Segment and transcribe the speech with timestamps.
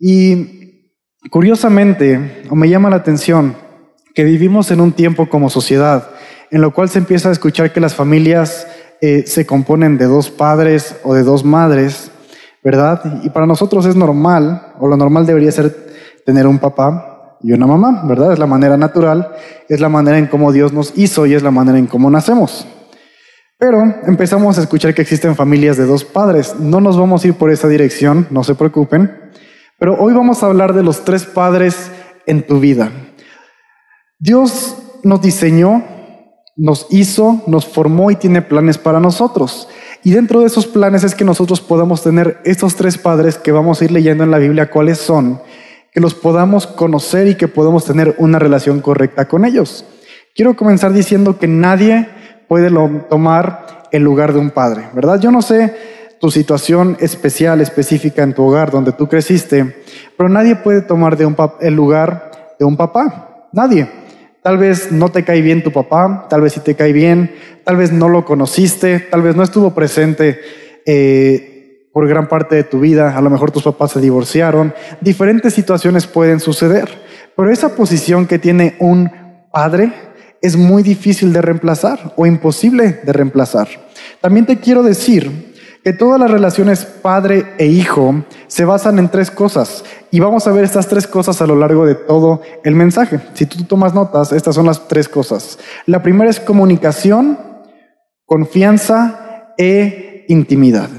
[0.00, 0.96] Y
[1.30, 3.54] curiosamente, o me llama la atención,
[4.14, 6.10] que vivimos en un tiempo como sociedad
[6.50, 8.66] en lo cual se empieza a escuchar que las familias
[9.00, 12.10] eh, se componen de dos padres o de dos madres,
[12.62, 13.20] ¿verdad?
[13.22, 15.74] Y para nosotros es normal, o lo normal debería ser
[16.26, 18.32] tener un papá y una mamá, ¿verdad?
[18.32, 19.32] Es la manera natural,
[19.68, 22.66] es la manera en cómo Dios nos hizo y es la manera en cómo nacemos.
[23.58, 26.56] Pero empezamos a escuchar que existen familias de dos padres.
[26.58, 29.19] No nos vamos a ir por esa dirección, no se preocupen.
[29.80, 31.90] Pero hoy vamos a hablar de los tres padres
[32.26, 32.92] en tu vida.
[34.18, 35.82] Dios nos diseñó,
[36.54, 39.68] nos hizo, nos formó y tiene planes para nosotros.
[40.04, 43.80] Y dentro de esos planes es que nosotros podamos tener estos tres padres que vamos
[43.80, 45.40] a ir leyendo en la Biblia cuáles son,
[45.92, 49.86] que los podamos conocer y que podamos tener una relación correcta con ellos.
[50.34, 52.06] Quiero comenzar diciendo que nadie
[52.48, 52.70] puede
[53.08, 55.18] tomar el lugar de un padre, ¿verdad?
[55.18, 55.74] Yo no sé
[56.20, 59.74] tu situación especial, específica en tu hogar donde tú creciste,
[60.16, 63.88] pero nadie puede tomar de un el lugar de un papá, nadie.
[64.42, 67.76] Tal vez no te cae bien tu papá, tal vez sí te cae bien, tal
[67.76, 70.40] vez no lo conociste, tal vez no estuvo presente
[70.86, 75.54] eh, por gran parte de tu vida, a lo mejor tus papás se divorciaron, diferentes
[75.54, 76.88] situaciones pueden suceder,
[77.34, 79.10] pero esa posición que tiene un
[79.52, 79.92] padre
[80.42, 83.68] es muy difícil de reemplazar o imposible de reemplazar.
[84.20, 85.49] También te quiero decir
[85.82, 90.52] que todas las relaciones padre e hijo se basan en tres cosas y vamos a
[90.52, 93.20] ver estas tres cosas a lo largo de todo el mensaje.
[93.34, 95.58] Si tú tomas notas, estas son las tres cosas.
[95.86, 97.38] La primera es comunicación,
[98.26, 100.90] confianza e intimidad.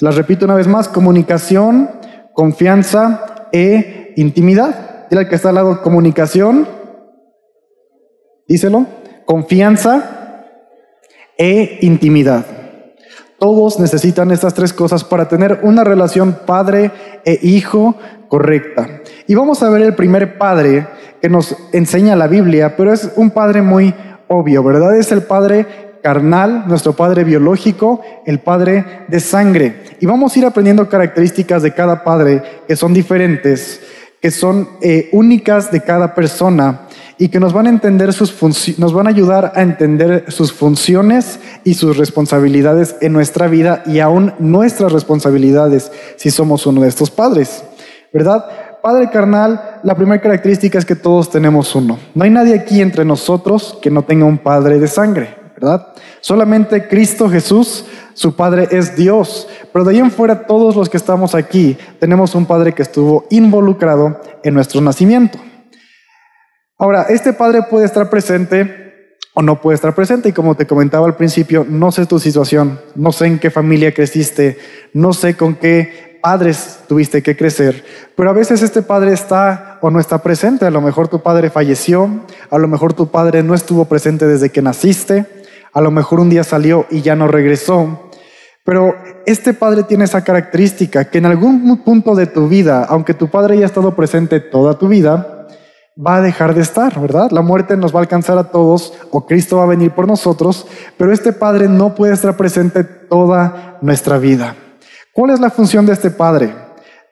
[0.00, 1.90] Las repito una vez más, comunicación,
[2.32, 5.08] confianza e intimidad.
[5.10, 6.66] Dile al que está al lado, comunicación,
[8.48, 8.86] díselo,
[9.26, 10.44] confianza
[11.38, 12.55] e intimidad.
[13.38, 16.90] Todos necesitan estas tres cosas para tener una relación padre
[17.24, 17.94] e hijo
[18.28, 19.02] correcta.
[19.26, 20.86] Y vamos a ver el primer padre
[21.20, 23.94] que nos enseña la Biblia, pero es un padre muy
[24.28, 24.96] obvio, ¿verdad?
[24.96, 25.66] Es el padre
[26.02, 29.82] carnal, nuestro padre biológico, el padre de sangre.
[30.00, 33.80] Y vamos a ir aprendiendo características de cada padre que son diferentes,
[34.20, 36.85] que son eh, únicas de cada persona
[37.18, 38.34] y que nos van a entender sus
[38.78, 44.00] nos van a ayudar a entender sus funciones y sus responsabilidades en nuestra vida y
[44.00, 47.64] aún nuestras responsabilidades si somos uno de estos padres,
[48.12, 48.44] ¿verdad?
[48.82, 51.98] Padre carnal, la primera característica es que todos tenemos uno.
[52.14, 55.88] No hay nadie aquí entre nosotros que no tenga un padre de sangre, ¿verdad?
[56.20, 57.84] Solamente Cristo Jesús,
[58.14, 59.48] su Padre es Dios.
[59.72, 63.26] Pero de ahí en fuera, todos los que estamos aquí, tenemos un Padre que estuvo
[63.30, 65.38] involucrado en nuestro nacimiento.
[66.78, 68.86] Ahora, este padre puede estar presente
[69.32, 70.28] o no puede estar presente.
[70.28, 73.94] Y como te comentaba al principio, no sé tu situación, no sé en qué familia
[73.94, 74.58] creciste,
[74.92, 77.84] no sé con qué padres tuviste que crecer,
[78.16, 81.50] pero a veces este padre está o no está presente, a lo mejor tu padre
[81.50, 82.10] falleció,
[82.50, 85.24] a lo mejor tu padre no estuvo presente desde que naciste,
[85.72, 88.10] a lo mejor un día salió y ya no regresó,
[88.64, 93.28] pero este padre tiene esa característica que en algún punto de tu vida, aunque tu
[93.28, 95.35] padre haya estado presente toda tu vida,
[95.96, 97.30] va a dejar de estar, ¿verdad?
[97.30, 100.66] La muerte nos va a alcanzar a todos o Cristo va a venir por nosotros,
[100.98, 104.54] pero este Padre no puede estar presente toda nuestra vida.
[105.12, 106.54] ¿Cuál es la función de este Padre?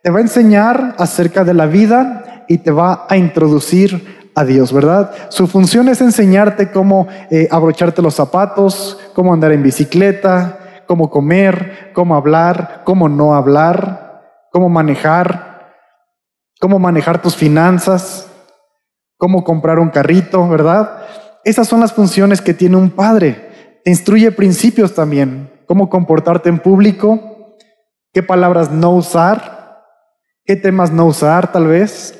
[0.02, 4.72] Te va a enseñar acerca de la vida y te va a introducir a Dios,
[4.72, 5.12] ¿verdad?
[5.30, 11.92] Su función es enseñarte cómo eh, abrocharte los zapatos, cómo andar en bicicleta, cómo comer,
[11.94, 15.72] cómo hablar, cómo no hablar, cómo manejar,
[16.60, 18.23] cómo manejar tus finanzas,
[19.16, 21.06] cómo comprar un carrito, ¿verdad?
[21.44, 23.80] Esas son las funciones que tiene un padre.
[23.84, 27.56] Te instruye principios también, cómo comportarte en público,
[28.12, 29.82] qué palabras no usar,
[30.44, 32.18] qué temas no usar tal vez,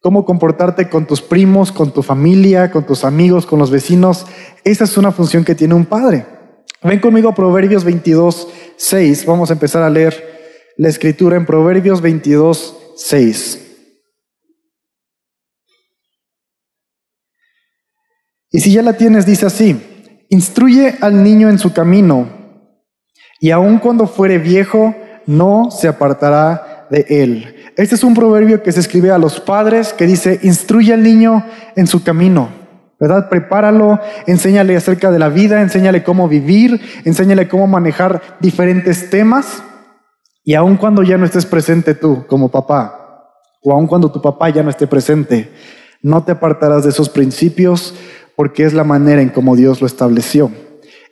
[0.00, 4.26] cómo comportarte con tus primos, con tu familia, con tus amigos, con los vecinos.
[4.64, 6.24] Esa es una función que tiene un padre.
[6.82, 9.26] Ven conmigo a Proverbios 22, 6.
[9.26, 10.14] Vamos a empezar a leer
[10.78, 13.69] la escritura en Proverbios 22, 6.
[18.50, 19.80] Y si ya la tienes, dice así,
[20.28, 22.28] instruye al niño en su camino,
[23.40, 24.94] y aun cuando fuere viejo,
[25.26, 27.54] no se apartará de él.
[27.76, 31.46] Este es un proverbio que se escribe a los padres que dice, instruye al niño
[31.76, 32.50] en su camino,
[32.98, 33.28] ¿verdad?
[33.30, 39.62] Prepáralo, enséñale acerca de la vida, enséñale cómo vivir, enséñale cómo manejar diferentes temas,
[40.42, 43.28] y aun cuando ya no estés presente tú como papá,
[43.62, 45.50] o aun cuando tu papá ya no esté presente,
[46.02, 47.94] no te apartarás de esos principios,
[48.40, 50.50] porque es la manera en cómo Dios lo estableció.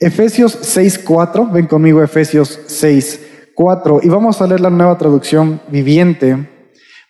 [0.00, 6.48] Efesios 6.4, ven conmigo Efesios 6.4, y vamos a leer la nueva traducción viviente.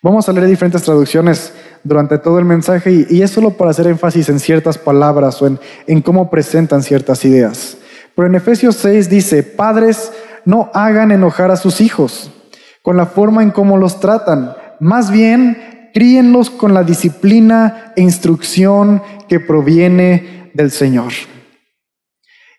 [0.02, 1.52] Vamos a leer diferentes traducciones
[1.84, 5.60] durante todo el mensaje y, es solo para hacer énfasis en ciertas palabras o en,
[5.86, 7.78] en cómo presentan ciertas ideas.
[8.16, 10.10] Pero en Efesios 6 dice, padres,
[10.44, 12.32] no hagan enojar a sus hijos
[12.82, 14.52] con la forma en cómo los tratan.
[14.80, 21.12] Más bien, críenlos con la disciplina e instrucción que proviene del Señor.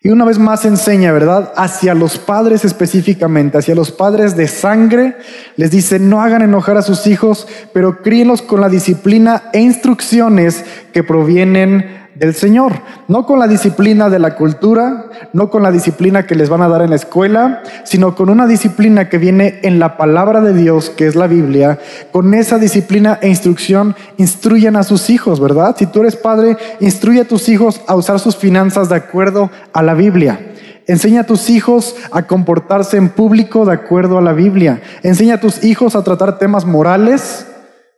[0.02, 1.50] Y una vez más enseña, ¿verdad?
[1.56, 5.16] Hacia los padres específicamente, hacia los padres de sangre,
[5.56, 10.62] les dice, no hagan enojar a sus hijos, pero críenlos con la disciplina e instrucciones
[10.92, 12.74] que provienen del Señor,
[13.08, 16.68] no con la disciplina de la cultura, no con la disciplina que les van a
[16.68, 20.90] dar en la escuela, sino con una disciplina que viene en la palabra de Dios,
[20.90, 21.78] que es la Biblia.
[22.12, 25.74] Con esa disciplina e instrucción, instruyen a sus hijos, ¿verdad?
[25.78, 29.82] Si tú eres padre, instruye a tus hijos a usar sus finanzas de acuerdo a
[29.82, 30.52] la Biblia.
[30.86, 34.82] Enseña a tus hijos a comportarse en público de acuerdo a la Biblia.
[35.02, 37.46] Enseña a tus hijos a tratar temas morales,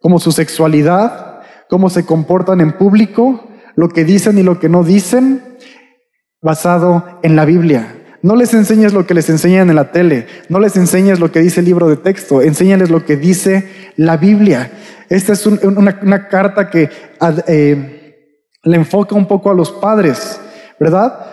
[0.00, 4.84] como su sexualidad, cómo se comportan en público, lo que dicen y lo que no
[4.84, 5.42] dicen
[6.40, 7.96] basado en la Biblia.
[8.22, 11.40] No les enseñes lo que les enseñan en la tele, no les enseñes lo que
[11.40, 14.70] dice el libro de texto, enséñales lo que dice la Biblia.
[15.08, 16.88] Esta es una, carta que
[17.48, 20.40] eh, le enfoca un poco a los padres,
[20.78, 21.26] ¿verdad?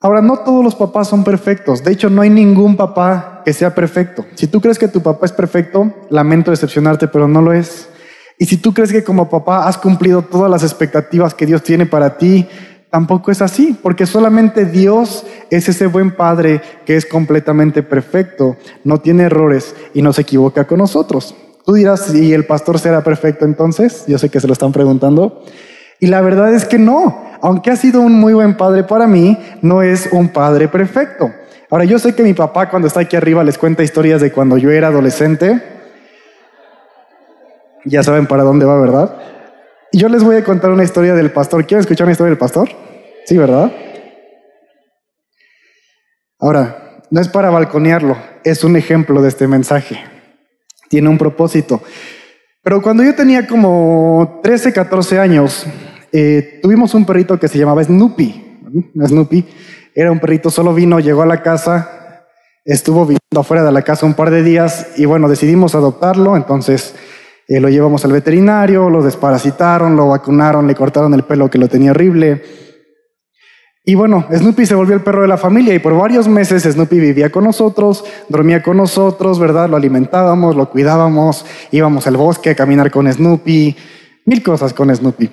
[0.00, 1.82] Ahora, no todos los papás son perfectos.
[1.82, 4.24] De hecho, no hay ningún papá que sea perfecto.
[4.34, 7.88] Si tú crees que tu papá es perfecto, lamento decepcionarte, pero no lo es.
[8.38, 11.86] Y si tú crees que como papá has cumplido todas las expectativas que Dios tiene
[11.86, 12.46] para ti,
[12.90, 18.98] tampoco es así, porque solamente Dios es ese buen padre que es completamente perfecto, no
[18.98, 21.34] tiene errores y no se equivoca con nosotros.
[21.64, 24.04] Tú dirás, ¿y el pastor será perfecto entonces?
[24.06, 25.42] Yo sé que se lo están preguntando.
[25.98, 29.38] Y la verdad es que no, aunque ha sido un muy buen padre para mí,
[29.62, 31.32] no es un padre perfecto.
[31.70, 34.56] Ahora, yo sé que mi papá cuando está aquí arriba les cuenta historias de cuando
[34.58, 35.60] yo era adolescente,
[37.86, 39.16] ya saben para dónde va, ¿verdad?
[39.92, 41.64] Yo les voy a contar una historia del pastor.
[41.66, 42.68] ¿Quieren escuchar una historia del pastor?
[43.24, 43.72] Sí, ¿verdad?
[46.38, 50.00] Ahora, no es para balconearlo, es un ejemplo de este mensaje.
[50.88, 51.80] Tiene un propósito.
[52.62, 55.66] Pero cuando yo tenía como 13, 14 años,
[56.12, 58.92] eh, tuvimos un perrito que se llamaba Snoopy.
[59.06, 59.46] Snoopy
[59.94, 62.24] era un perrito, solo vino, llegó a la casa,
[62.64, 66.36] estuvo viviendo afuera de la casa un par de días y bueno, decidimos adoptarlo.
[66.36, 66.94] Entonces
[67.48, 71.68] eh, lo llevamos al veterinario, lo desparasitaron, lo vacunaron, le cortaron el pelo que lo
[71.68, 72.42] tenía horrible.
[73.88, 76.98] Y bueno, Snoopy se volvió el perro de la familia y por varios meses Snoopy
[76.98, 79.68] vivía con nosotros, dormía con nosotros, ¿verdad?
[79.68, 83.76] Lo alimentábamos, lo cuidábamos, íbamos al bosque a caminar con Snoopy,
[84.24, 85.30] mil cosas con Snoopy.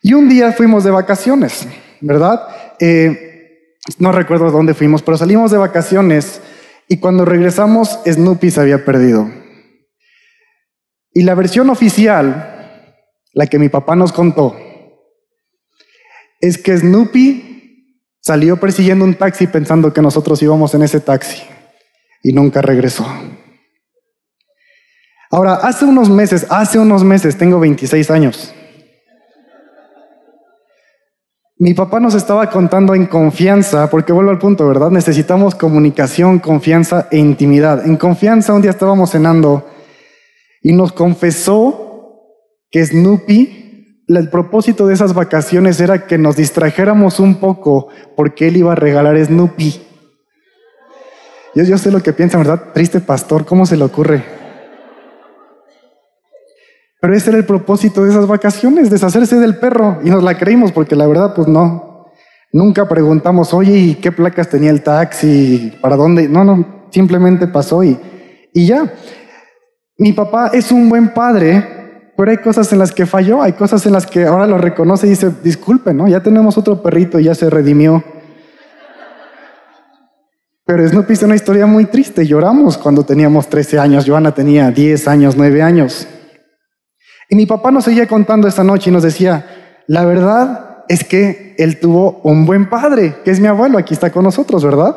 [0.00, 1.66] Y un día fuimos de vacaciones,
[2.00, 2.40] ¿verdad?
[2.78, 6.40] Eh, no recuerdo dónde fuimos, pero salimos de vacaciones
[6.86, 9.28] y cuando regresamos Snoopy se había perdido.
[11.18, 12.94] Y la versión oficial,
[13.32, 14.56] la que mi papá nos contó,
[16.40, 21.42] es que Snoopy salió persiguiendo un taxi pensando que nosotros íbamos en ese taxi
[22.22, 23.04] y nunca regresó.
[25.32, 28.54] Ahora, hace unos meses, hace unos meses, tengo 26 años,
[31.58, 34.92] mi papá nos estaba contando en confianza, porque vuelvo al punto, ¿verdad?
[34.92, 37.84] Necesitamos comunicación, confianza e intimidad.
[37.84, 39.68] En confianza, un día estábamos cenando
[40.62, 41.88] y nos confesó
[42.70, 48.56] que Snoopy, el propósito de esas vacaciones era que nos distrajéramos un poco porque él
[48.56, 49.82] iba a regalar Snoopy.
[51.54, 52.72] Yo, sé lo que piensa, ¿verdad?
[52.72, 54.22] Triste pastor, ¿cómo se le ocurre?
[57.00, 59.98] Pero ese era el propósito de esas vacaciones, deshacerse del perro.
[60.04, 62.06] Y nos la creímos porque la verdad, pues no.
[62.52, 65.72] Nunca preguntamos, oye, ¿y qué placas tenía el taxi?
[65.80, 66.28] ¿Para dónde?
[66.28, 67.98] No, no, simplemente pasó y,
[68.52, 68.92] y ya.
[70.00, 73.84] Mi papá es un buen padre, pero hay cosas en las que falló, hay cosas
[73.84, 76.06] en las que ahora lo reconoce y dice, disculpe, ¿no?
[76.06, 78.04] Ya tenemos otro perrito, ya se redimió.
[80.64, 82.24] Pero Snoopy es una historia muy triste.
[82.24, 86.06] Lloramos cuando teníamos 13 años, Joana tenía 10 años, 9 años.
[87.28, 89.46] Y mi papá nos seguía contando esta noche y nos decía,
[89.88, 94.10] la verdad es que él tuvo un buen padre, que es mi abuelo, aquí está
[94.10, 94.96] con nosotros, ¿verdad?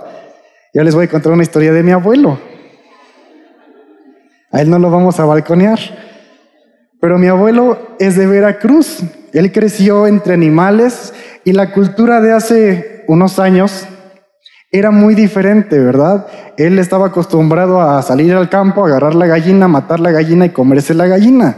[0.75, 2.50] Ya les voy a contar una historia de mi abuelo.
[4.51, 5.79] A él no lo vamos a balconear.
[6.99, 9.03] Pero mi abuelo es de Veracruz.
[9.33, 13.87] Él creció entre animales y la cultura de hace unos años
[14.71, 16.27] era muy diferente, ¿verdad?
[16.57, 20.93] Él estaba acostumbrado a salir al campo, agarrar la gallina, matar la gallina y comerse
[20.93, 21.55] la gallina.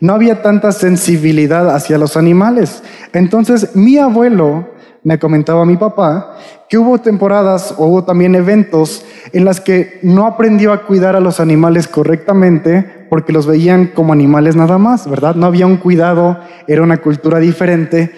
[0.00, 2.82] No había tanta sensibilidad hacia los animales.
[3.12, 4.68] Entonces mi abuelo
[5.04, 6.36] me comentaba mi papá
[6.68, 11.20] que hubo temporadas o hubo también eventos en las que no aprendió a cuidar a
[11.20, 15.34] los animales correctamente porque los veían como animales nada más, ¿verdad?
[15.34, 18.12] No había un cuidado, era una cultura diferente.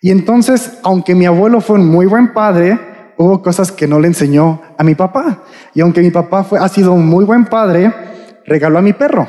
[0.00, 2.78] Y entonces, aunque mi abuelo fue un muy buen padre,
[3.16, 5.42] hubo cosas que no le enseñó a mi papá.
[5.74, 7.92] Y aunque mi papá fue, ha sido un muy buen padre,
[8.46, 9.28] regaló a mi perro.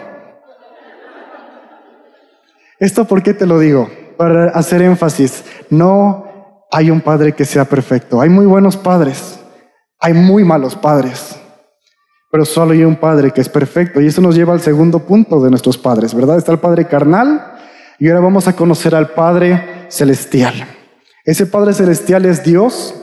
[2.79, 3.89] ¿Esto por qué te lo digo?
[4.15, 5.43] Para hacer énfasis.
[5.69, 8.21] No hay un padre que sea perfecto.
[8.21, 9.38] Hay muy buenos padres.
[9.99, 11.35] Hay muy malos padres.
[12.31, 14.01] Pero solo hay un padre que es perfecto.
[14.01, 16.37] Y eso nos lleva al segundo punto de nuestros padres, ¿verdad?
[16.37, 17.55] Está el padre carnal
[17.97, 20.53] y ahora vamos a conocer al padre celestial.
[21.25, 22.95] Ese padre celestial es Dios.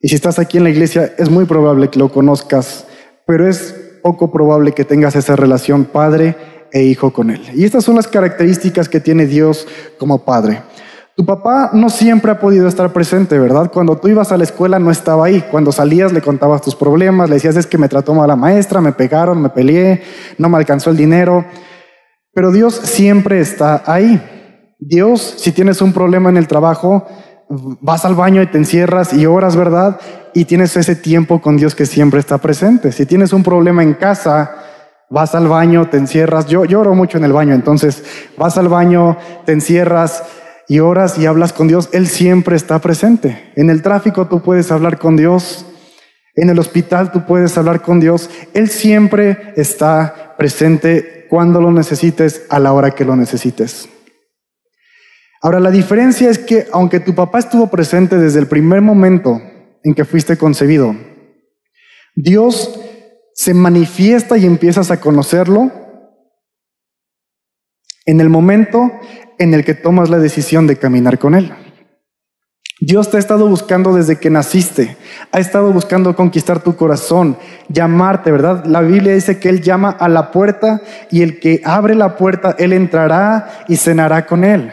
[0.00, 2.86] Y si estás aquí en la iglesia, es muy probable que lo conozcas,
[3.26, 6.36] pero es poco probable que tengas esa relación padre
[6.72, 7.42] e hijo con Él.
[7.54, 9.66] Y estas son las características que tiene Dios
[9.98, 10.62] como Padre.
[11.20, 13.70] Tu papá no siempre ha podido estar presente, ¿verdad?
[13.70, 15.44] Cuando tú ibas a la escuela no estaba ahí.
[15.50, 18.80] Cuando salías le contabas tus problemas, le decías es que me trató mal la maestra,
[18.80, 20.02] me pegaron, me peleé,
[20.38, 21.44] no me alcanzó el dinero.
[22.32, 24.18] Pero Dios siempre está ahí.
[24.78, 27.06] Dios, si tienes un problema en el trabajo,
[27.82, 30.00] vas al baño y te encierras y oras, ¿verdad?
[30.32, 32.92] Y tienes ese tiempo con Dios que siempre está presente.
[32.92, 34.52] Si tienes un problema en casa,
[35.12, 36.46] Vas al baño, te encierras.
[36.46, 38.04] Yo lloro mucho en el baño, entonces
[38.38, 40.22] vas al baño, te encierras
[40.70, 41.88] y oras y hablas con Dios.
[41.92, 43.50] Él siempre está presente.
[43.56, 45.66] En el tráfico tú puedes hablar con Dios.
[46.36, 48.30] En el hospital tú puedes hablar con Dios.
[48.54, 53.88] Él siempre está presente cuando lo necesites, a la hora que lo necesites.
[55.42, 59.42] Ahora, la diferencia es que aunque tu papá estuvo presente desde el primer momento
[59.82, 60.94] en que fuiste concebido,
[62.14, 62.78] Dios
[63.34, 65.72] se manifiesta y empiezas a conocerlo
[68.06, 68.90] en el momento
[69.40, 71.52] en el que tomas la decisión de caminar con Él.
[72.78, 74.96] Dios te ha estado buscando desde que naciste,
[75.32, 77.36] ha estado buscando conquistar tu corazón,
[77.68, 78.64] llamarte, ¿verdad?
[78.64, 80.80] La Biblia dice que Él llama a la puerta
[81.10, 84.72] y el que abre la puerta, Él entrará y cenará con Él.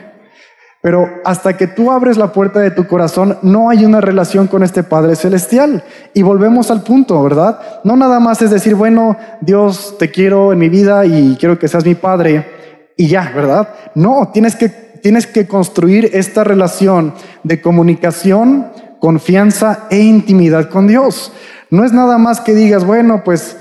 [0.82, 4.64] Pero hasta que tú abres la puerta de tu corazón, no hay una relación con
[4.64, 5.84] este Padre Celestial.
[6.14, 7.60] Y volvemos al punto, ¿verdad?
[7.84, 11.68] No nada más es decir, bueno, Dios, te quiero en mi vida y quiero que
[11.68, 12.57] seas mi Padre
[12.98, 13.70] y ya, ¿verdad?
[13.96, 17.14] No, tienes que, tienes que construir esta relación
[17.44, 18.68] de comunicación,
[19.00, 21.32] confianza e intimidad con Dios.
[21.70, 23.56] No es nada más que digas, bueno, pues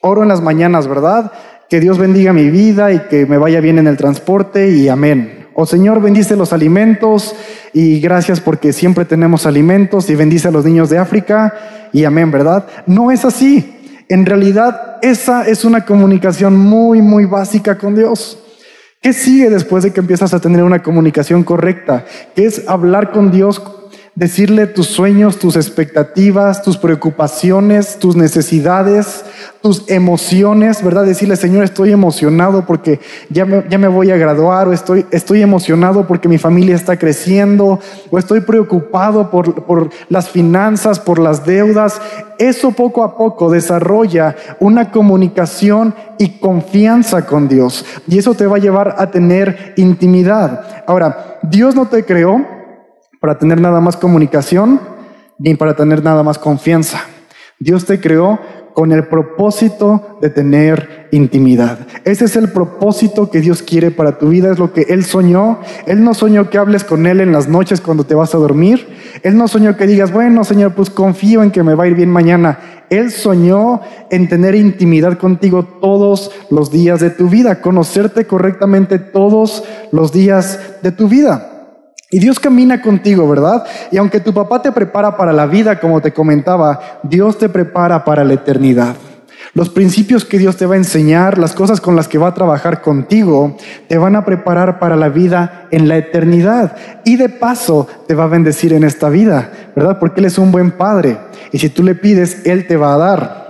[0.00, 1.32] oro en las mañanas, ¿verdad?
[1.70, 5.46] Que Dios bendiga mi vida y que me vaya bien en el transporte y amén.
[5.54, 7.34] O Señor, bendice los alimentos
[7.72, 11.54] y gracias porque siempre tenemos alimentos y bendice a los niños de África
[11.92, 12.66] y amén, ¿verdad?
[12.86, 14.04] No es así.
[14.08, 18.43] En realidad, esa es una comunicación muy, muy básica con Dios.
[19.04, 22.06] ¿Qué sigue después de que empiezas a tener una comunicación correcta?
[22.36, 23.60] Es hablar con Dios
[24.16, 29.24] decirle tus sueños, tus expectativas, tus preocupaciones, tus necesidades,
[29.60, 31.04] tus emociones, ¿verdad?
[31.04, 35.42] Decirle, Señor, estoy emocionado porque ya me, ya me voy a graduar, o estoy, estoy
[35.42, 41.44] emocionado porque mi familia está creciendo, o estoy preocupado por, por las finanzas, por las
[41.44, 42.00] deudas.
[42.38, 47.84] Eso poco a poco desarrolla una comunicación y confianza con Dios.
[48.06, 50.84] Y eso te va a llevar a tener intimidad.
[50.86, 52.53] Ahora, Dios no te creó
[53.24, 54.78] para tener nada más comunicación
[55.38, 57.00] ni para tener nada más confianza.
[57.58, 58.38] Dios te creó
[58.74, 61.78] con el propósito de tener intimidad.
[62.04, 65.60] Ese es el propósito que Dios quiere para tu vida, es lo que Él soñó.
[65.86, 68.86] Él no soñó que hables con Él en las noches cuando te vas a dormir.
[69.22, 71.94] Él no soñó que digas, bueno, Señor, pues confío en que me va a ir
[71.94, 72.58] bien mañana.
[72.90, 79.64] Él soñó en tener intimidad contigo todos los días de tu vida, conocerte correctamente todos
[79.92, 81.52] los días de tu vida.
[82.10, 83.64] Y Dios camina contigo, ¿verdad?
[83.90, 88.04] Y aunque tu papá te prepara para la vida, como te comentaba, Dios te prepara
[88.04, 88.94] para la eternidad.
[89.54, 92.34] Los principios que Dios te va a enseñar, las cosas con las que va a
[92.34, 93.56] trabajar contigo,
[93.88, 96.76] te van a preparar para la vida en la eternidad.
[97.04, 99.98] Y de paso te va a bendecir en esta vida, ¿verdad?
[100.00, 101.18] Porque Él es un buen Padre.
[101.52, 103.44] Y si tú le pides, Él te va a dar.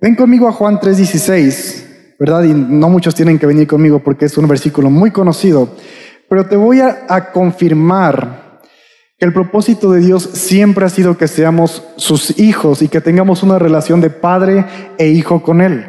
[0.00, 2.44] Ven conmigo a Juan 3:16, ¿verdad?
[2.44, 5.70] Y no muchos tienen que venir conmigo porque es un versículo muy conocido.
[6.32, 8.62] Pero te voy a, confirmar
[9.18, 13.42] que el propósito de Dios siempre ha sido que seamos sus hijos y que tengamos
[13.42, 14.64] una relación de padre
[14.96, 15.84] e hijo con Él.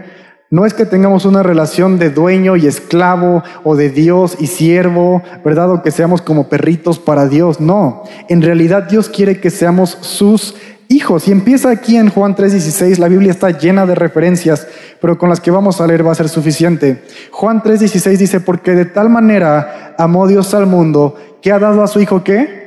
[0.52, 5.24] No es que tengamos una relación de dueño y esclavo o de Dios y siervo,
[5.46, 5.72] ¿verdad?
[5.72, 7.62] O que seamos como perritos para Dios.
[7.62, 10.56] No, en realidad Dios quiere que seamos sus
[10.90, 11.28] hijos.
[11.28, 14.68] Y empieza aquí en Juan 3:16, la Biblia está llena de referencias,
[15.02, 17.04] pero con las que vamos a leer va a ser suficiente.
[17.32, 21.88] Juan 3:16 dice, porque de tal manera amó Dios al mundo que ha dado a
[21.88, 22.64] su hijo qué?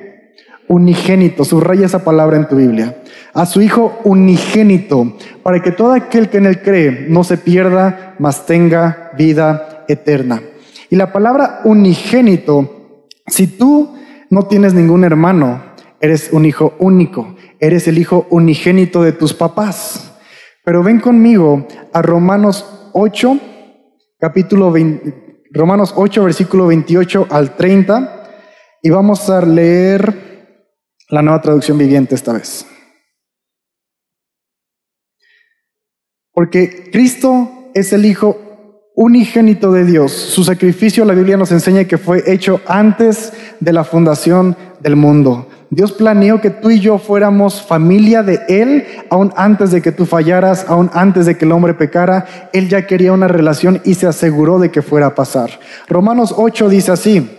[0.69, 2.97] unigénito, subraya esa palabra en tu Biblia,
[3.35, 8.15] a su Hijo unigénito, para que todo aquel que en él cree no se pierda,
[8.19, 10.43] mas tenga vida eterna.
[10.91, 13.95] Y la palabra unigénito, si tú
[14.31, 15.63] no tienes ningún hermano,
[16.01, 20.13] eres un hijo único, eres el hijo unigénito de tus papás.
[20.65, 23.39] Pero ven conmigo a Romanos 8,
[24.19, 28.25] capítulo 20, Romanos 8, versículo 28 al 30,
[28.83, 30.67] y vamos a leer
[31.09, 32.67] la nueva traducción viviente esta vez.
[36.33, 38.37] Porque Cristo es el Hijo
[38.95, 40.13] unigénito de Dios.
[40.13, 45.49] Su sacrificio, la Biblia nos enseña que fue hecho antes de la fundación del mundo.
[45.71, 50.07] Dios planeó que tú y yo fuéramos familia de Él, aún antes de que tú
[50.07, 52.49] fallaras, aún antes de que el hombre pecara.
[52.53, 55.51] Él ya quería una relación y se aseguró de que fuera a pasar.
[55.89, 57.31] Romanos 8 dice así,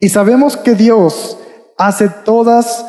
[0.00, 1.38] y sabemos que Dios
[1.76, 2.86] hace todas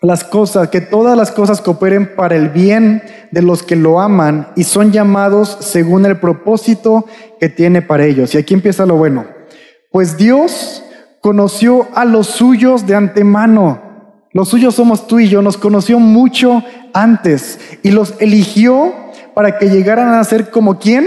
[0.00, 3.02] las cosas, que todas las cosas cooperen para el bien
[3.32, 7.06] de los que lo aman y son llamados según el propósito
[7.40, 8.34] que tiene para ellos.
[8.34, 9.26] Y aquí empieza lo bueno.
[9.90, 10.84] Pues Dios
[11.26, 13.82] conoció a los suyos de antemano.
[14.30, 16.62] Los suyos somos tú y yo, nos conoció mucho
[16.94, 18.94] antes y los eligió
[19.34, 21.04] para que llegaran a ser como quién?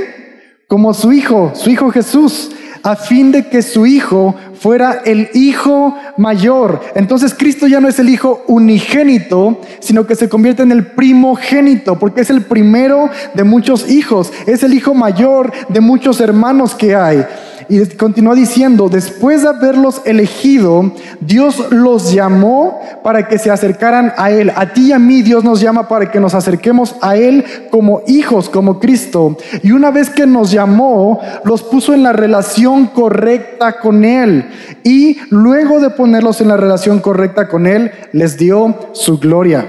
[0.68, 2.52] Como su hijo, su hijo Jesús
[2.84, 6.82] a fin de que su hijo fuera el hijo mayor.
[6.96, 11.98] Entonces Cristo ya no es el hijo unigénito, sino que se convierte en el primogénito,
[11.98, 16.96] porque es el primero de muchos hijos, es el hijo mayor de muchos hermanos que
[16.96, 17.26] hay.
[17.70, 24.32] Y continúa diciendo, después de haberlos elegido, Dios los llamó para que se acercaran a
[24.32, 24.52] Él.
[24.56, 28.02] A ti y a mí Dios nos llama para que nos acerquemos a Él como
[28.08, 29.38] hijos, como Cristo.
[29.62, 34.50] Y una vez que nos llamó, los puso en la relación correcta con Él.
[34.84, 39.68] Y luego de ponerlos en la relación correcta con Él, les dio su gloria.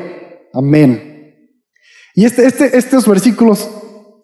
[0.54, 1.10] Amén.
[2.14, 3.68] Y este, este, estos versículos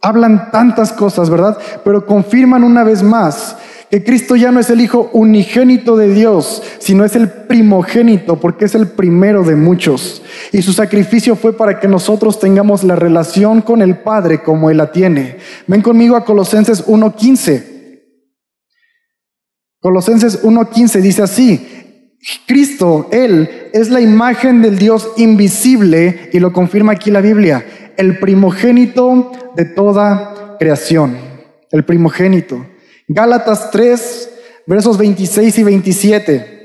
[0.02, 1.58] hablan tantas cosas, ¿verdad?
[1.84, 3.56] Pero confirman una vez más
[3.90, 8.64] que Cristo ya no es el Hijo unigénito de Dios, sino es el primogénito, porque
[8.64, 10.22] es el primero de muchos.
[10.52, 14.78] Y su sacrificio fue para que nosotros tengamos la relación con el Padre como Él
[14.78, 15.36] la tiene.
[15.68, 17.74] Ven conmigo a Colosenses 1.15.
[19.80, 21.66] Colosenses 1.15 dice así,
[22.46, 27.64] Cristo, Él, es la imagen del Dios invisible, y lo confirma aquí la Biblia,
[27.96, 31.16] el primogénito de toda creación,
[31.70, 32.66] el primogénito.
[33.08, 34.30] Gálatas 3,
[34.66, 36.56] versos 26 y 27.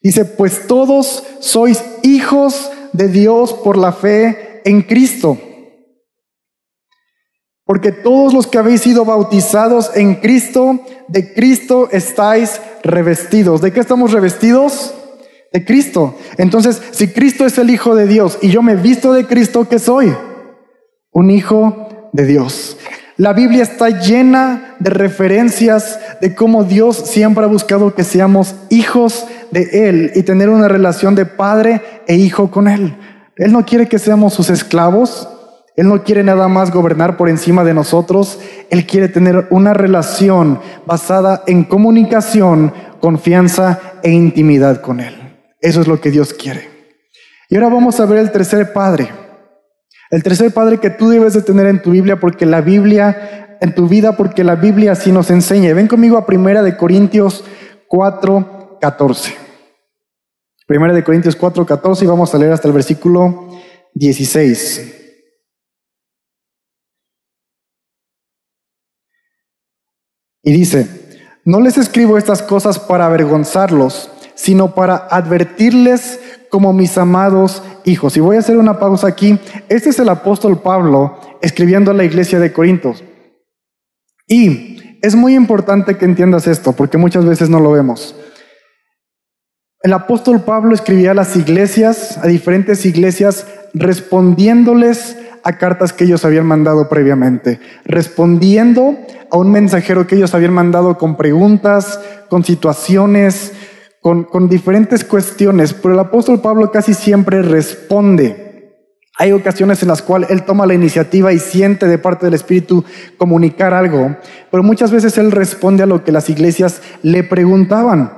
[0.00, 5.38] Dice, pues todos sois hijos de Dios por la fe en Cristo.
[7.64, 13.60] Porque todos los que habéis sido bautizados en Cristo, de Cristo estáis revestidos.
[13.60, 14.94] ¿De qué estamos revestidos?
[15.52, 16.16] De Cristo.
[16.38, 19.78] Entonces, si Cristo es el Hijo de Dios y yo me visto de Cristo, ¿qué
[19.78, 20.14] soy?
[21.12, 22.76] Un hijo de Dios.
[23.18, 29.26] La Biblia está llena de referencias de cómo Dios siempre ha buscado que seamos hijos
[29.50, 32.96] de Él y tener una relación de padre e hijo con Él.
[33.36, 35.28] Él no quiere que seamos sus esclavos,
[35.74, 38.38] Él no quiere nada más gobernar por encima de nosotros,
[38.70, 45.14] Él quiere tener una relación basada en comunicación, confianza e intimidad con Él.
[45.60, 46.68] Eso es lo que Dios quiere.
[47.48, 49.08] Y ahora vamos a ver el tercer padre.
[50.10, 53.74] El tercer padre que tú debes de tener en tu Biblia, porque la Biblia, en
[53.74, 55.74] tu vida, porque la Biblia así nos enseña.
[55.74, 57.44] Ven conmigo a Primera de Corintios
[57.88, 59.34] 4, 14.
[60.66, 63.48] Primera de Corintios 4, 14 y vamos a leer hasta el versículo
[63.94, 64.94] 16.
[70.42, 70.86] Y dice,
[71.44, 78.16] no les escribo estas cosas para avergonzarlos, sino para advertirles como mis amados hijos.
[78.16, 79.38] Y voy a hacer una pausa aquí.
[79.68, 83.02] Este es el apóstol Pablo escribiendo a la iglesia de Corintios.
[84.26, 88.14] Y es muy importante que entiendas esto, porque muchas veces no lo vemos.
[89.82, 96.24] El apóstol Pablo escribía a las iglesias, a diferentes iglesias, respondiéndoles a cartas que ellos
[96.24, 98.98] habían mandado previamente, respondiendo
[99.30, 103.52] a un mensajero que ellos habían mandado con preguntas, con situaciones,
[104.30, 108.46] con, diferentes cuestiones, pero el apóstol Pablo casi siempre responde.
[109.18, 112.84] Hay ocasiones en las cuales él toma la iniciativa y siente de parte del Espíritu
[113.18, 114.16] comunicar algo,
[114.50, 118.12] pero muchas veces él responde a lo que las iglesias le preguntaban.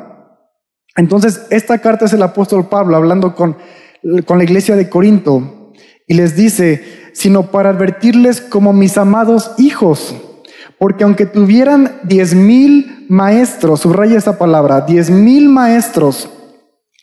[0.97, 3.57] Entonces, esta carta es el apóstol Pablo hablando con,
[4.27, 5.73] con la iglesia de Corinto
[6.07, 10.15] y les dice, sino para advertirles como mis amados hijos,
[10.81, 16.31] porque aunque tuvieran diez mil maestros, subraya esa palabra, diez mil maestros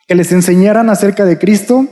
[0.07, 1.85] que les enseñaran acerca de Cristo,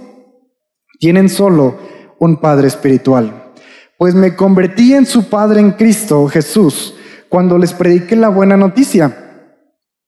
[0.99, 1.77] tienen solo
[2.17, 3.53] un Padre espiritual.
[3.99, 6.95] Pues me convertí en su Padre en Cristo Jesús
[7.29, 9.45] cuando les prediqué la buena noticia.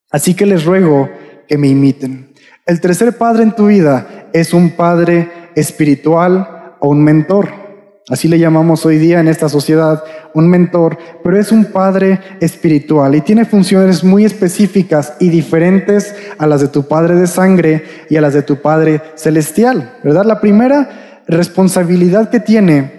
[0.09, 1.11] Así que les ruego
[1.47, 2.33] que me imiten.
[2.65, 7.66] El tercer Padre en tu vida es un Padre espiritual o un mentor.
[8.09, 10.01] Así le llamamos hoy día en esta sociedad
[10.33, 16.47] un mentor, pero es un padre espiritual y tiene funciones muy específicas y diferentes a
[16.47, 20.23] las de tu padre de sangre y a las de tu padre celestial, ¿verdad?
[20.23, 22.97] La primera responsabilidad que tiene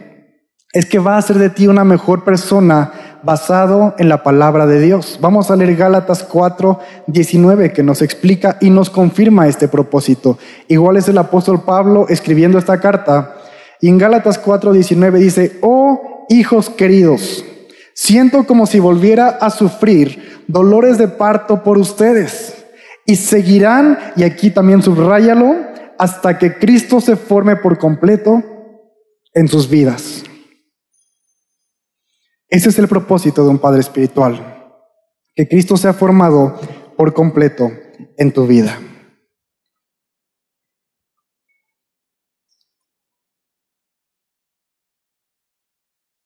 [0.74, 2.92] es que va a hacer de ti una mejor persona
[3.22, 5.18] basado en la palabra de Dios.
[5.22, 10.36] Vamos a leer Gálatas 4, 19 que nos explica y nos confirma este propósito.
[10.68, 13.37] Igual es el apóstol Pablo escribiendo esta carta
[13.80, 17.44] y en Gálatas 4:19 dice, oh hijos queridos,
[17.94, 22.54] siento como si volviera a sufrir dolores de parto por ustedes.
[23.06, 25.56] Y seguirán, y aquí también subráyalo,
[25.98, 28.42] hasta que Cristo se forme por completo
[29.32, 30.24] en sus vidas.
[32.50, 34.74] Ese es el propósito de un Padre Espiritual,
[35.34, 36.58] que Cristo sea formado
[36.96, 37.70] por completo
[38.16, 38.78] en tu vida.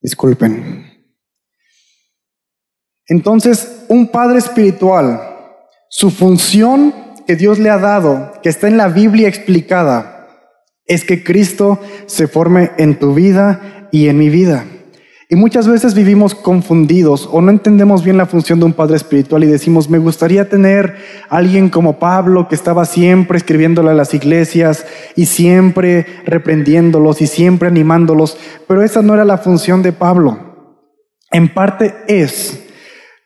[0.03, 0.85] Disculpen.
[3.07, 5.19] Entonces, un padre espiritual,
[5.89, 6.93] su función
[7.25, 10.27] que Dios le ha dado, que está en la Biblia explicada,
[10.85, 14.65] es que Cristo se forme en tu vida y en mi vida.
[15.33, 19.43] Y muchas veces vivimos confundidos o no entendemos bien la función de un padre espiritual
[19.43, 20.95] y decimos, me gustaría tener
[21.27, 27.67] alguien como Pablo que estaba siempre escribiéndole a las iglesias y siempre reprendiéndolos y siempre
[27.67, 30.77] animándolos, pero esa no era la función de Pablo.
[31.31, 32.67] En parte es,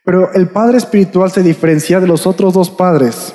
[0.06, 3.34] pero el padre espiritual se diferencia de los otros dos padres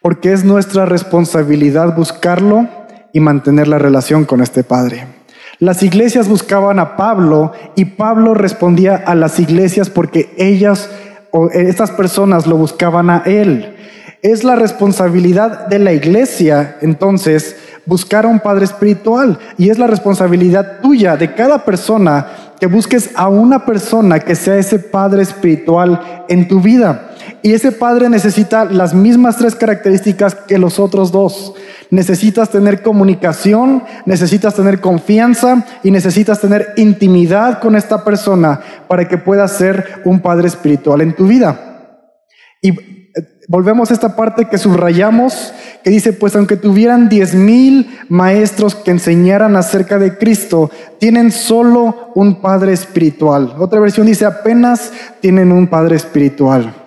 [0.00, 2.66] porque es nuestra responsabilidad buscarlo
[3.12, 5.15] y mantener la relación con este padre.
[5.58, 10.90] Las iglesias buscaban a Pablo y Pablo respondía a las iglesias porque ellas
[11.30, 13.74] o estas personas lo buscaban a él.
[14.20, 19.86] Es la responsabilidad de la iglesia, entonces, buscar a un padre espiritual y es la
[19.86, 22.26] responsabilidad tuya, de cada persona,
[22.60, 27.12] que busques a una persona que sea ese padre espiritual en tu vida.
[27.42, 31.54] Y ese padre necesita las mismas tres características que los otros dos.
[31.90, 39.18] Necesitas tener comunicación, necesitas tener confianza y necesitas tener intimidad con esta persona para que
[39.18, 41.60] pueda ser un padre espiritual en tu vida.
[42.60, 42.76] Y eh,
[43.48, 45.52] volvemos a esta parte que subrayamos,
[45.84, 52.10] que dice, pues aunque tuvieran diez mil maestros que enseñaran acerca de Cristo, tienen solo
[52.14, 53.54] un padre espiritual.
[53.58, 56.85] Otra versión dice, apenas tienen un padre espiritual.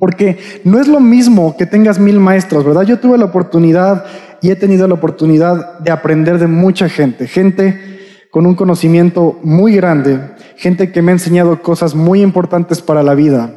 [0.00, 2.82] Porque no es lo mismo que tengas mil maestros, ¿verdad?
[2.82, 4.06] Yo tuve la oportunidad
[4.40, 7.98] y he tenido la oportunidad de aprender de mucha gente, gente
[8.30, 10.18] con un conocimiento muy grande,
[10.56, 13.52] gente que me ha enseñado cosas muy importantes para la vida.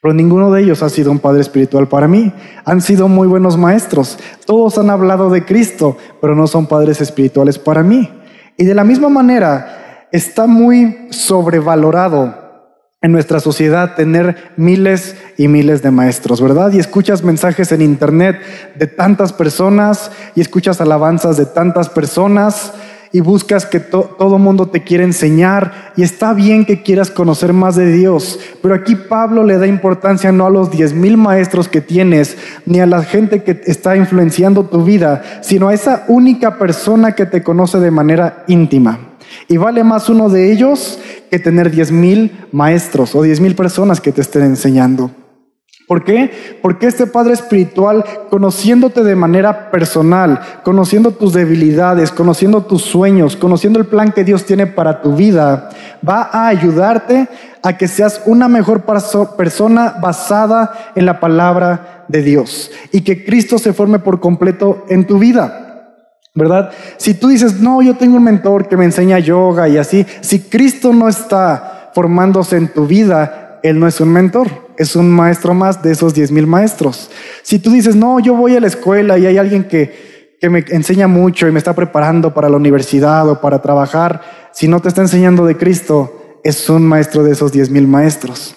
[0.00, 2.32] Pero ninguno de ellos ha sido un padre espiritual para mí.
[2.64, 4.18] Han sido muy buenos maestros.
[4.46, 8.08] Todos han hablado de Cristo, pero no son padres espirituales para mí.
[8.56, 12.47] Y de la misma manera, está muy sobrevalorado
[13.00, 16.72] en nuestra sociedad tener miles y miles de maestros, ¿verdad?
[16.72, 18.40] Y escuchas mensajes en internet
[18.74, 22.72] de tantas personas y escuchas alabanzas de tantas personas
[23.12, 27.76] y buscas que todo mundo te quiere enseñar y está bien que quieras conocer más
[27.76, 31.80] de Dios, pero aquí Pablo le da importancia no a los diez mil maestros que
[31.80, 37.12] tienes, ni a la gente que está influenciando tu vida, sino a esa única persona
[37.12, 38.98] que te conoce de manera íntima.
[39.46, 40.98] Y vale más uno de ellos
[41.30, 45.10] que tener diez mil maestros o diez mil personas que te estén enseñando.
[45.88, 46.58] ¿Por qué?
[46.60, 53.78] Porque este Padre Espiritual, conociéndote de manera personal, conociendo tus debilidades, conociendo tus sueños, conociendo
[53.78, 55.70] el plan que Dios tiene para tu vida,
[56.06, 57.26] va a ayudarte
[57.62, 63.58] a que seas una mejor persona basada en la palabra de Dios y que Cristo
[63.58, 65.67] se forme por completo en tu vida.
[66.38, 66.70] ¿Verdad?
[66.96, 70.40] Si tú dices, no, yo tengo un mentor que me enseña yoga y así, si
[70.40, 74.48] Cristo no está formándose en tu vida, Él no es un mentor,
[74.78, 77.10] es un maestro más de esos diez mil maestros.
[77.42, 80.64] Si tú dices, no, yo voy a la escuela y hay alguien que, que me
[80.68, 84.22] enseña mucho y me está preparando para la universidad o para trabajar,
[84.52, 88.54] si no te está enseñando de Cristo, es un maestro de esos diez mil maestros.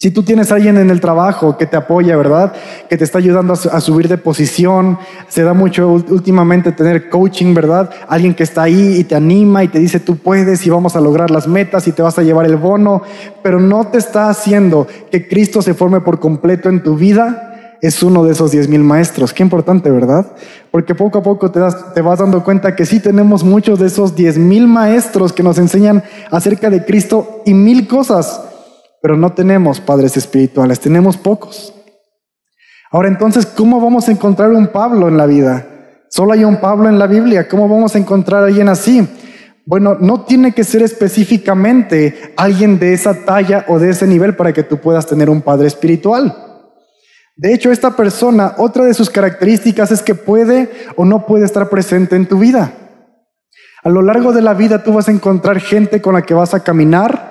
[0.00, 2.52] Si tú tienes a alguien en el trabajo que te apoya, ¿verdad?
[2.88, 4.96] Que te está ayudando a, subir de posición.
[5.26, 7.90] Se da mucho últimamente tener coaching, ¿verdad?
[8.06, 11.00] Alguien que está ahí y te anima y te dice tú puedes y vamos a
[11.00, 13.02] lograr las metas y te vas a llevar el bono,
[13.42, 17.78] pero no te está haciendo que Cristo se forme por completo en tu vida.
[17.80, 19.32] es uno de esos diez mil maestros.
[19.32, 20.26] Qué importante, ¿verdad?
[20.70, 21.58] Porque poco a poco te,
[21.92, 25.58] te vas dando cuenta que sí tenemos muchos de esos diez mil maestros que nos
[25.58, 28.42] enseñan acerca de Cristo y mil cosas,
[29.02, 31.74] pero no tenemos padres espirituales, tenemos pocos.
[32.90, 35.66] Ahora entonces, ¿cómo vamos a encontrar un Pablo en la vida?
[36.10, 39.06] Solo hay un Pablo en la Biblia, ¿cómo vamos a encontrar a alguien así?
[39.66, 44.54] Bueno, no tiene que ser específicamente alguien de esa talla o de ese nivel para
[44.54, 46.34] que tú puedas tener un padre espiritual.
[47.36, 51.68] De hecho, esta persona, otra de sus características es que puede o no puede estar
[51.68, 52.72] presente en tu vida.
[53.84, 56.54] A lo largo de la vida tú vas a encontrar gente con la que vas
[56.54, 57.27] a caminar,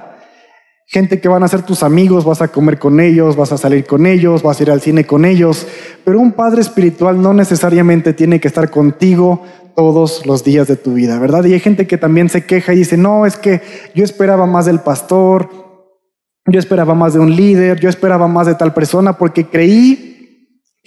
[0.89, 3.85] gente que van a ser tus amigos, vas a comer con ellos, vas a salir
[3.85, 5.67] con ellos, vas a ir al cine con ellos,
[6.05, 9.43] pero un padre espiritual no necesariamente tiene que estar contigo
[9.75, 11.43] todos los días de tu vida, ¿verdad?
[11.43, 13.61] Y hay gente que también se queja y dice, no, es que
[13.93, 15.49] yo esperaba más del pastor,
[16.45, 20.06] yo esperaba más de un líder, yo esperaba más de tal persona porque creí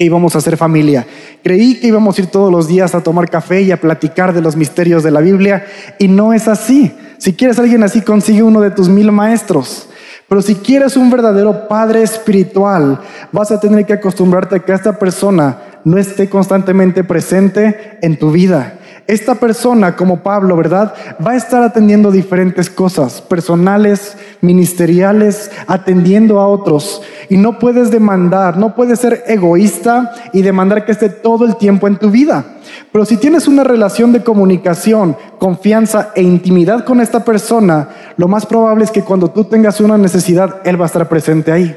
[0.00, 1.06] que íbamos a ser familia.
[1.44, 4.40] Creí que íbamos a ir todos los días a tomar café y a platicar de
[4.40, 5.66] los misterios de la Biblia
[5.98, 6.90] y no es así.
[7.18, 9.90] Si quieres alguien así, consigue uno de tus mil maestros.
[10.26, 12.98] Pero si quieres un verdadero padre espiritual,
[13.30, 18.30] vas a tener que acostumbrarte a que esta persona no esté constantemente presente en tu
[18.30, 18.78] vida.
[19.06, 20.94] Esta persona, como Pablo, ¿verdad?
[21.26, 27.02] Va a estar atendiendo diferentes cosas, personales, ministeriales, atendiendo a otros.
[27.28, 31.86] Y no puedes demandar, no puedes ser egoísta y demandar que esté todo el tiempo
[31.86, 32.44] en tu vida.
[32.92, 38.46] Pero si tienes una relación de comunicación, confianza e intimidad con esta persona, lo más
[38.46, 41.76] probable es que cuando tú tengas una necesidad, Él va a estar presente ahí.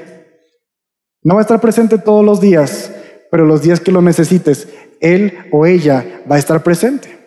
[1.23, 2.91] No va a estar presente todos los días,
[3.31, 4.67] pero los días que lo necesites,
[4.99, 7.23] Él o ella va a estar presente.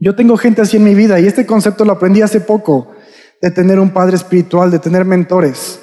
[0.00, 2.92] Yo tengo gente así en mi vida y este concepto lo aprendí hace poco,
[3.40, 5.80] de tener un padre espiritual, de tener mentores.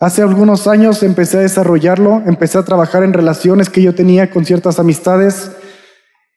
[0.00, 4.44] Hace algunos años empecé a desarrollarlo, empecé a trabajar en relaciones que yo tenía con
[4.44, 5.50] ciertas amistades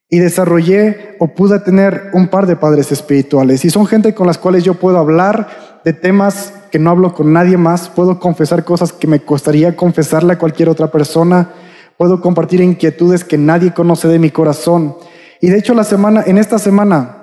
[0.10, 3.64] y desarrollé o pude tener un par de padres espirituales.
[3.64, 7.34] Y son gente con las cuales yo puedo hablar de temas que no hablo con
[7.34, 11.50] nadie más, puedo confesar cosas que me costaría confesarle a cualquier otra persona,
[11.98, 14.96] puedo compartir inquietudes que nadie conoce de mi corazón.
[15.40, 17.21] Y de hecho la semana, en esta semana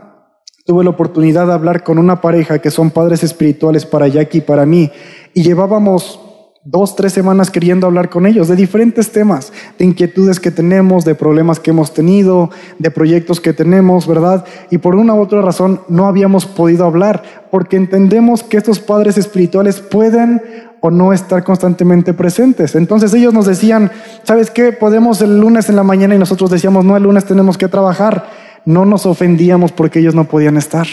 [0.68, 4.42] tuve la oportunidad de hablar con una pareja que son padres espirituales para Jackie y
[4.42, 4.90] para mí.
[5.32, 6.20] Y llevábamos
[6.62, 11.14] dos, tres semanas queriendo hablar con ellos de diferentes temas, de inquietudes que tenemos, de
[11.14, 14.44] problemas que hemos tenido, de proyectos que tenemos, ¿verdad?
[14.70, 19.16] Y por una u otra razón no habíamos podido hablar, porque entendemos que estos padres
[19.16, 20.42] espirituales pueden
[20.80, 22.74] o no estar constantemente presentes.
[22.74, 23.90] Entonces ellos nos decían,
[24.22, 24.72] ¿sabes qué?
[24.72, 28.37] Podemos el lunes en la mañana y nosotros decíamos, no, el lunes tenemos que trabajar.
[28.64, 30.86] No nos ofendíamos porque ellos no podían estar.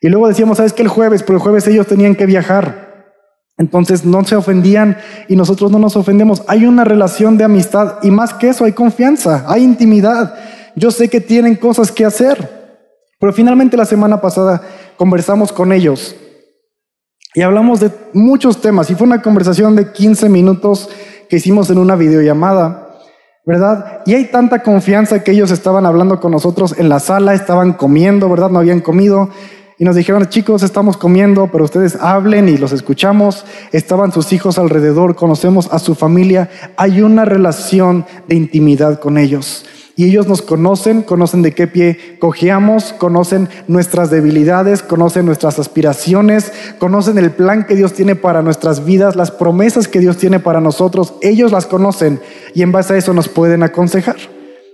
[0.00, 0.82] Y luego decíamos, ¿sabes qué?
[0.82, 3.12] El jueves, pero el jueves ellos tenían que viajar.
[3.58, 4.96] Entonces no se ofendían
[5.28, 6.42] y nosotros no nos ofendemos.
[6.48, 10.34] Hay una relación de amistad y más que eso hay confianza, hay intimidad.
[10.74, 12.62] Yo sé que tienen cosas que hacer.
[13.20, 14.62] Pero finalmente la semana pasada
[14.96, 16.16] conversamos con ellos
[17.34, 20.88] y hablamos de muchos temas y fue una conversación de 15 minutos
[21.30, 22.91] que hicimos en una videollamada,
[23.44, 24.02] ¿verdad?
[24.06, 28.28] Y hay tanta confianza que ellos estaban hablando con nosotros en la sala, estaban comiendo,
[28.28, 28.50] ¿verdad?
[28.50, 29.30] No habían comido.
[29.78, 33.44] Y nos dijeron, chicos, estamos comiendo, pero ustedes hablen y los escuchamos.
[33.72, 36.50] Estaban sus hijos alrededor, conocemos a su familia.
[36.76, 39.66] Hay una relación de intimidad con ellos.
[39.94, 46.52] Y ellos nos conocen, conocen de qué pie cojeamos, conocen nuestras debilidades, conocen nuestras aspiraciones,
[46.78, 50.60] conocen el plan que Dios tiene para nuestras vidas, las promesas que Dios tiene para
[50.60, 51.14] nosotros.
[51.20, 52.20] Ellos las conocen
[52.54, 54.16] y en base a eso nos pueden aconsejar.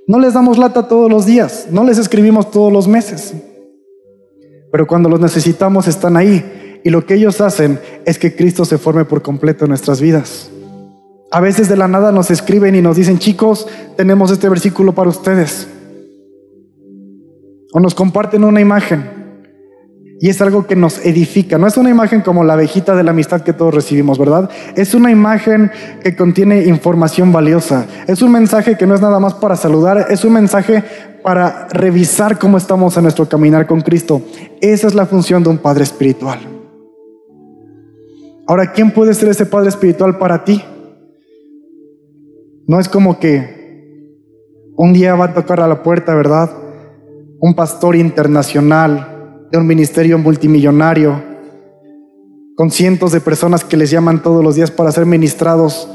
[0.07, 3.35] No les damos lata todos los días, no les escribimos todos los meses.
[4.71, 6.81] Pero cuando los necesitamos están ahí.
[6.85, 10.51] Y lo que ellos hacen es que Cristo se forme por completo en nuestras vidas.
[11.31, 15.11] A veces de la nada nos escriben y nos dicen, chicos, tenemos este versículo para
[15.11, 15.69] ustedes.
[17.73, 19.19] O nos comparten una imagen.
[20.21, 21.59] Y es algo que nos edifica.
[21.59, 24.51] No es una imagen como la abejita de la amistad que todos recibimos, ¿verdad?
[24.75, 25.71] Es una imagen
[26.03, 27.87] que contiene información valiosa.
[28.07, 30.83] Es un mensaje que no es nada más para saludar, es un mensaje
[31.23, 34.23] para revisar cómo estamos en nuestro caminar con Cristo.
[34.61, 36.39] Esa es la función de un padre espiritual.
[38.47, 40.65] Ahora, ¿quién puede ser ese padre espiritual para ti?
[42.69, 44.15] No es como que
[44.77, 46.51] un día va a tocar a la puerta, ¿verdad?
[47.41, 51.19] Un pastor internacional de un ministerio multimillonario,
[52.57, 55.89] con cientos de personas que les llaman todos los días para ser ministrados,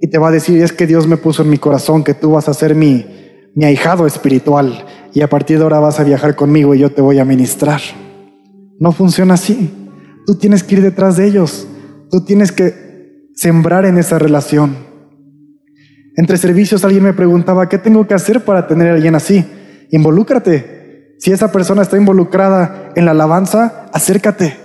[0.00, 2.32] y te va a decir, es que Dios me puso en mi corazón que tú
[2.32, 3.06] vas a ser mi,
[3.54, 7.00] mi ahijado espiritual, y a partir de ahora vas a viajar conmigo y yo te
[7.00, 7.80] voy a ministrar.
[8.80, 9.70] No funciona así.
[10.26, 11.68] Tú tienes que ir detrás de ellos,
[12.10, 12.74] tú tienes que
[13.36, 14.89] sembrar en esa relación.
[16.16, 19.44] Entre servicios alguien me preguntaba, ¿qué tengo que hacer para tener a alguien así?
[19.90, 21.16] Involúcrate.
[21.18, 24.56] Si esa persona está involucrada en la alabanza, acércate.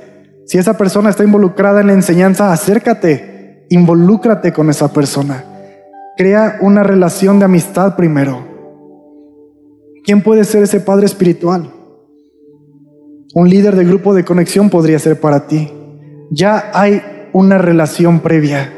[0.46, 3.66] Si esa persona está involucrada en la enseñanza, acércate.
[3.70, 5.44] Involúcrate con esa persona.
[6.18, 8.46] Crea una relación de amistad primero.
[10.04, 11.72] ¿Quién puede ser ese padre espiritual?
[13.34, 15.74] Un líder de grupo de conexión podría ser para ti.
[16.32, 17.02] Ya hay
[17.34, 18.72] una relación previa.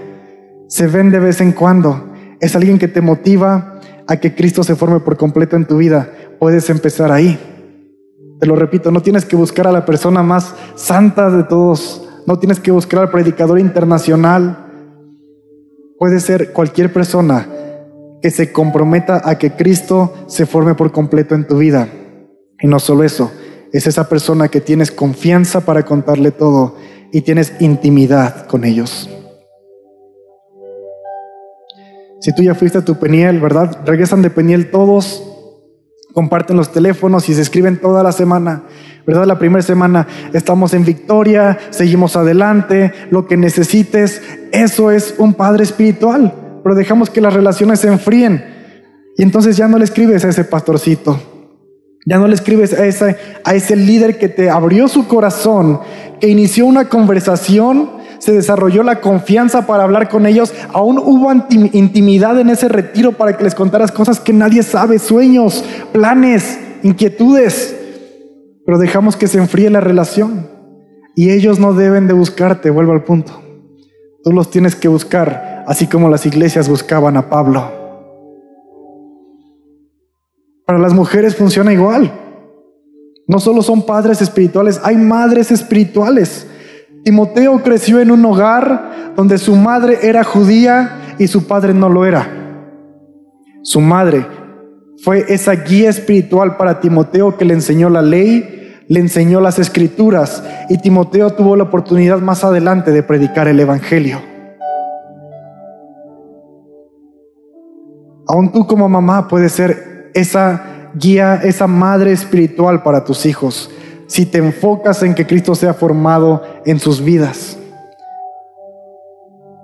[0.68, 2.07] Se ven de vez en cuando.
[2.40, 6.10] Es alguien que te motiva a que Cristo se forme por completo en tu vida.
[6.40, 7.40] Puedes empezar ahí.
[8.40, 12.08] Te lo repito, no tienes que buscar a la persona más santa de todos.
[12.26, 14.66] No tienes que buscar al predicador internacional.
[15.98, 17.48] Puede ser cualquier persona
[18.22, 21.88] que se comprometa a que Cristo se forme por completo en tu vida.
[22.60, 23.32] Y no solo eso,
[23.72, 26.76] es esa persona que tienes confianza para contarle todo
[27.12, 29.10] y tienes intimidad con ellos.
[32.28, 33.80] Si tú ya fuiste a tu Peniel, ¿verdad?
[33.86, 35.24] Regresan de Peniel todos,
[36.14, 38.64] comparten los teléfonos y se escriben toda la semana,
[39.06, 39.26] ¿verdad?
[39.26, 45.64] La primera semana estamos en victoria, seguimos adelante, lo que necesites, eso es un padre
[45.64, 46.34] espiritual
[46.68, 48.44] pero dejamos que las relaciones se enfríen.
[49.18, 51.18] Y entonces ya no le escribes a ese pastorcito,
[52.06, 55.80] ya no le escribes a ese, a ese líder que te abrió su corazón,
[56.20, 57.90] que inició una conversación,
[58.28, 63.38] se desarrolló la confianza para hablar con ellos, aún hubo intimidad en ese retiro para
[63.38, 65.64] que les contaras cosas que nadie sabe, sueños,
[65.94, 67.74] planes, inquietudes,
[68.66, 70.46] pero dejamos que se enfríe la relación.
[71.16, 73.32] Y ellos no deben de buscarte, vuelvo al punto.
[74.26, 77.72] Tú los tienes que buscar así como las iglesias buscaban a Pablo.
[80.66, 82.12] Para las mujeres funciona igual.
[83.26, 86.46] No solo son padres espirituales, hay madres espirituales.
[87.08, 92.06] Timoteo creció en un hogar donde su madre era judía y su padre no lo
[92.06, 92.28] era.
[93.64, 94.26] Su madre
[95.02, 100.44] fue esa guía espiritual para Timoteo que le enseñó la ley, le enseñó las escrituras
[100.68, 104.20] y Timoteo tuvo la oportunidad más adelante de predicar el Evangelio.
[108.28, 113.72] Aún tú como mamá puedes ser esa guía, esa madre espiritual para tus hijos,
[114.08, 117.58] si te enfocas en que Cristo sea formado en sus vidas.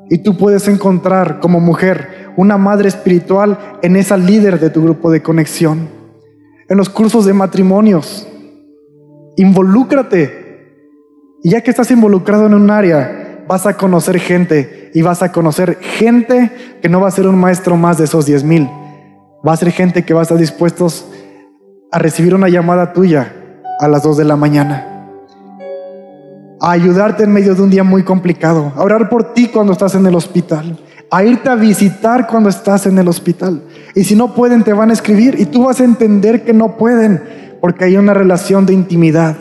[0.09, 5.09] Y tú puedes encontrar como mujer una madre espiritual en esa líder de tu grupo
[5.09, 5.87] de conexión,
[6.67, 8.27] en los cursos de matrimonios.
[9.37, 10.43] Involúcrate.
[11.41, 15.31] Y ya que estás involucrado en un área, vas a conocer gente y vas a
[15.31, 16.51] conocer gente
[16.81, 18.69] que no va a ser un maestro más de esos 10 mil.
[19.45, 21.05] Va a ser gente que va a estar dispuestos
[21.91, 23.42] a recibir una llamada tuya
[23.83, 25.09] a las 2 de la mañana.
[26.61, 28.71] A ayudarte en medio de un día muy complicado.
[28.77, 30.79] A orar por ti cuando estás en el hospital.
[31.11, 33.61] A irte a visitar cuando estás en el hospital.
[33.93, 36.77] Y si no pueden, te van a escribir y tú vas a entender que no
[36.77, 37.21] pueden
[37.59, 39.35] porque hay una relación de intimidad.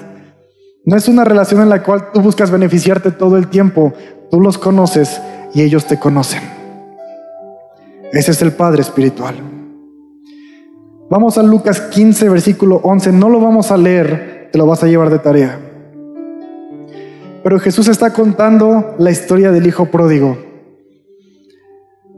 [0.84, 3.92] No es una relación en la cual tú buscas beneficiarte todo el tiempo.
[4.28, 5.20] Tú los conoces
[5.54, 6.42] y ellos te conocen.
[8.12, 9.36] Ese es el Padre espiritual.
[11.12, 13.12] Vamos a Lucas 15, versículo 11.
[13.12, 15.58] No lo vamos a leer, te lo vas a llevar de tarea.
[17.42, 20.38] Pero Jesús está contando la historia del Hijo pródigo.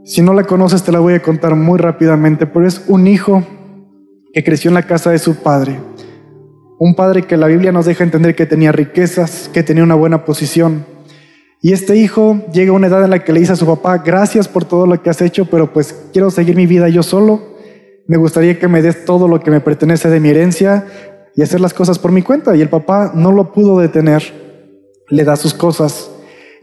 [0.03, 3.43] Si no la conoces, te la voy a contar muy rápidamente, pero es un hijo
[4.33, 5.79] que creció en la casa de su padre
[6.77, 10.25] un padre que la Biblia nos deja entender que tenía riquezas, que tenía una buena
[10.25, 10.85] posición.
[11.61, 13.99] Y este hijo llega a una edad en la que le dice a su papá,
[13.99, 17.55] gracias por todo lo que has hecho, pero pues quiero seguir mi vida yo solo.
[18.07, 20.85] Me gustaría que me des todo lo que me pertenece de mi herencia
[21.35, 22.55] y hacer las cosas por mi cuenta.
[22.55, 24.23] Y el papá no lo pudo detener,
[25.09, 26.09] le da sus cosas.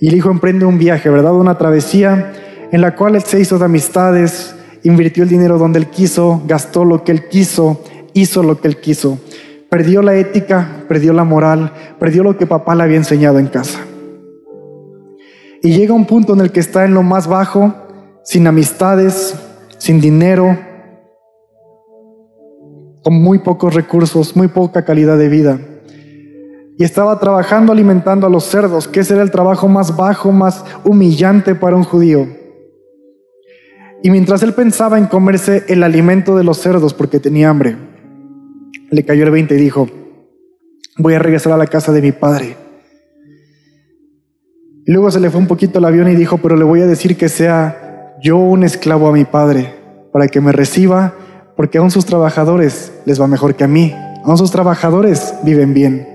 [0.01, 1.35] Y el hijo emprende un viaje, ¿verdad?
[1.35, 2.33] Una travesía
[2.73, 6.85] en la cual él se hizo de amistades, invirtió el dinero donde él quiso, gastó
[6.85, 7.83] lo que él quiso,
[8.15, 9.19] hizo lo que él quiso.
[9.69, 13.79] Perdió la ética, perdió la moral, perdió lo que papá le había enseñado en casa.
[15.63, 17.75] Y llega un punto en el que está en lo más bajo,
[18.25, 19.35] sin amistades,
[19.79, 20.59] sin dinero,
[23.03, 25.59] con muy pocos recursos, muy poca calidad de vida.
[26.79, 30.65] Y estaba trabajando alimentando a los cerdos, que ese era el trabajo más bajo, más
[30.85, 32.27] humillante para un judío.
[34.03, 37.77] Y mientras él pensaba en comerse el alimento de los cerdos porque tenía hambre,
[38.91, 39.89] le cayó el 20 y dijo,
[40.99, 42.57] voy a regresar a la casa de mi padre.
[44.85, 46.87] Y luego se le fue un poquito el avión y dijo, pero le voy a
[46.87, 49.73] decir que sea yo un esclavo a mi padre,
[50.13, 51.15] para que me reciba,
[51.57, 53.95] porque aún sus trabajadores les va mejor que a mí,
[54.25, 56.09] aún sus trabajadores viven bien.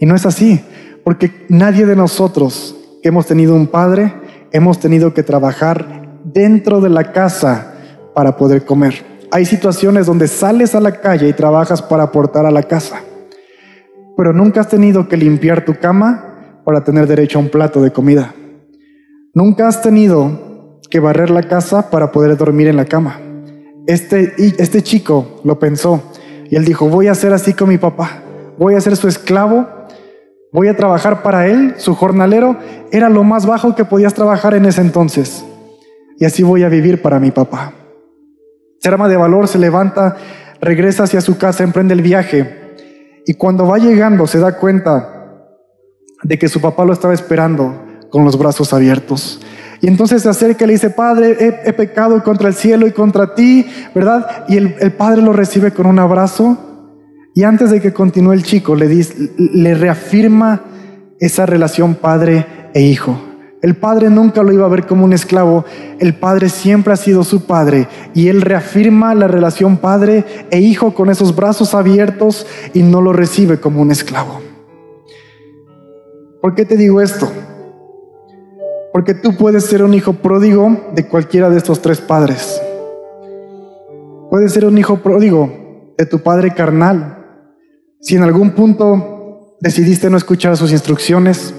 [0.00, 0.60] Y no es así,
[1.04, 4.12] porque nadie de nosotros que hemos tenido un padre,
[4.52, 7.74] hemos tenido que trabajar dentro de la casa
[8.14, 9.04] para poder comer.
[9.30, 13.00] Hay situaciones donde sales a la calle y trabajas para aportar a la casa,
[14.16, 17.90] pero nunca has tenido que limpiar tu cama para tener derecho a un plato de
[17.90, 18.34] comida.
[19.34, 23.20] Nunca has tenido que barrer la casa para poder dormir en la cama.
[23.88, 26.02] Este, este chico lo pensó
[26.50, 28.22] y él dijo, voy a ser así con mi papá,
[28.58, 29.66] voy a ser su esclavo,
[30.52, 32.58] voy a trabajar para él, su jornalero
[32.92, 35.42] era lo más bajo que podías trabajar en ese entonces.
[36.18, 37.72] Y así voy a vivir para mi papá.
[38.78, 40.18] Se arma de valor, se levanta,
[40.60, 42.74] regresa hacia su casa, emprende el viaje.
[43.24, 45.46] Y cuando va llegando se da cuenta
[46.22, 49.40] de que su papá lo estaba esperando con los brazos abiertos.
[49.80, 53.34] Y entonces se acerca y le dice, Padre, he, pecado contra el cielo y contra
[53.34, 54.44] ti, ¿verdad?
[54.48, 56.58] Y el, el, Padre lo recibe con un abrazo.
[57.34, 60.62] Y antes de que continúe el chico, le, dice, le reafirma
[61.20, 63.20] esa relación padre e hijo.
[63.60, 65.64] El padre nunca lo iba a ver como un esclavo,
[65.98, 70.94] el padre siempre ha sido su padre y él reafirma la relación padre e hijo
[70.94, 74.40] con esos brazos abiertos y no lo recibe como un esclavo.
[76.40, 77.28] ¿Por qué te digo esto?
[78.92, 82.60] Porque tú puedes ser un hijo pródigo de cualquiera de estos tres padres.
[84.30, 87.26] Puedes ser un hijo pródigo de tu padre carnal.
[88.00, 91.54] Si en algún punto decidiste no escuchar sus instrucciones,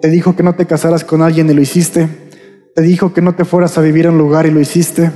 [0.00, 2.08] te dijo que no te casaras con alguien y lo hiciste,
[2.74, 5.10] te dijo que no te fueras a vivir a un lugar y lo hiciste,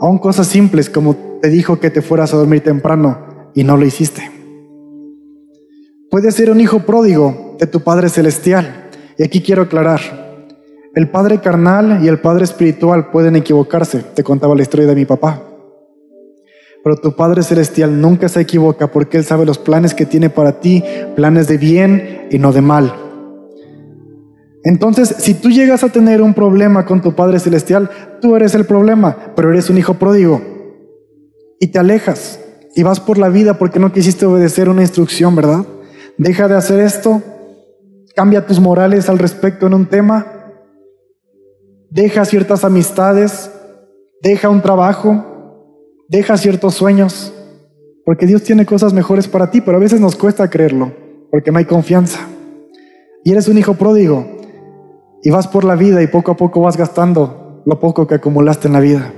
[0.00, 3.86] aún cosas simples como te dijo que te fueras a dormir temprano y no lo
[3.86, 4.30] hiciste.
[6.10, 8.87] Puedes ser un hijo pródigo de tu Padre Celestial
[9.18, 10.00] y aquí quiero aclarar,
[10.94, 15.04] el padre carnal y el padre espiritual pueden equivocarse, te contaba la historia de mi
[15.04, 15.42] papá.
[16.82, 20.60] Pero tu Padre Celestial nunca se equivoca porque Él sabe los planes que tiene para
[20.60, 20.82] ti,
[21.16, 22.94] planes de bien y no de mal.
[24.64, 27.90] Entonces, si tú llegas a tener un problema con tu Padre Celestial,
[28.20, 30.40] tú eres el problema, pero eres un hijo pródigo.
[31.60, 32.40] Y te alejas
[32.74, 35.66] y vas por la vida porque no quisiste obedecer una instrucción, ¿verdad?
[36.16, 37.22] Deja de hacer esto,
[38.18, 40.26] cambia tus morales al respecto en un tema,
[41.88, 43.48] deja ciertas amistades,
[44.20, 47.32] deja un trabajo, deja ciertos sueños,
[48.04, 50.92] porque Dios tiene cosas mejores para ti, pero a veces nos cuesta creerlo,
[51.30, 52.18] porque no hay confianza.
[53.22, 54.26] Y eres un hijo pródigo
[55.22, 58.66] y vas por la vida y poco a poco vas gastando lo poco que acumulaste
[58.66, 59.12] en la vida.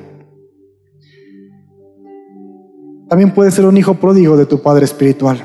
[3.08, 5.42] También puedes ser un hijo pródigo de tu padre espiritual.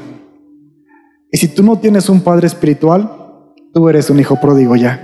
[1.32, 3.22] Y si tú no tienes un padre espiritual,
[3.76, 5.02] tú eres un hijo pródigo ya.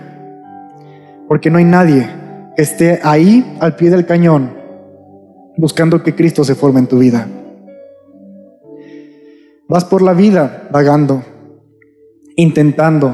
[1.27, 2.09] Porque no hay nadie
[2.55, 4.53] que esté ahí al pie del cañón
[5.57, 7.27] buscando que Cristo se forme en tu vida.
[9.67, 11.21] Vas por la vida vagando,
[12.37, 13.13] intentando,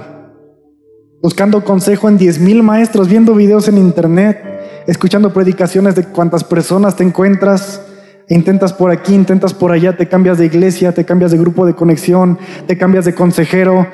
[1.23, 4.39] buscando consejo en diez mil maestros, viendo videos en internet,
[4.85, 7.81] escuchando predicaciones de cuántas personas te encuentras,
[8.29, 11.73] intentas por aquí, intentas por allá, te cambias de iglesia, te cambias de grupo de
[11.73, 12.37] conexión,
[12.67, 13.87] te cambias de consejero,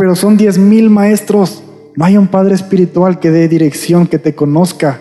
[0.00, 1.62] pero son diez mil maestros.
[1.94, 4.98] No hay un padre espiritual que dé dirección, que te conozca,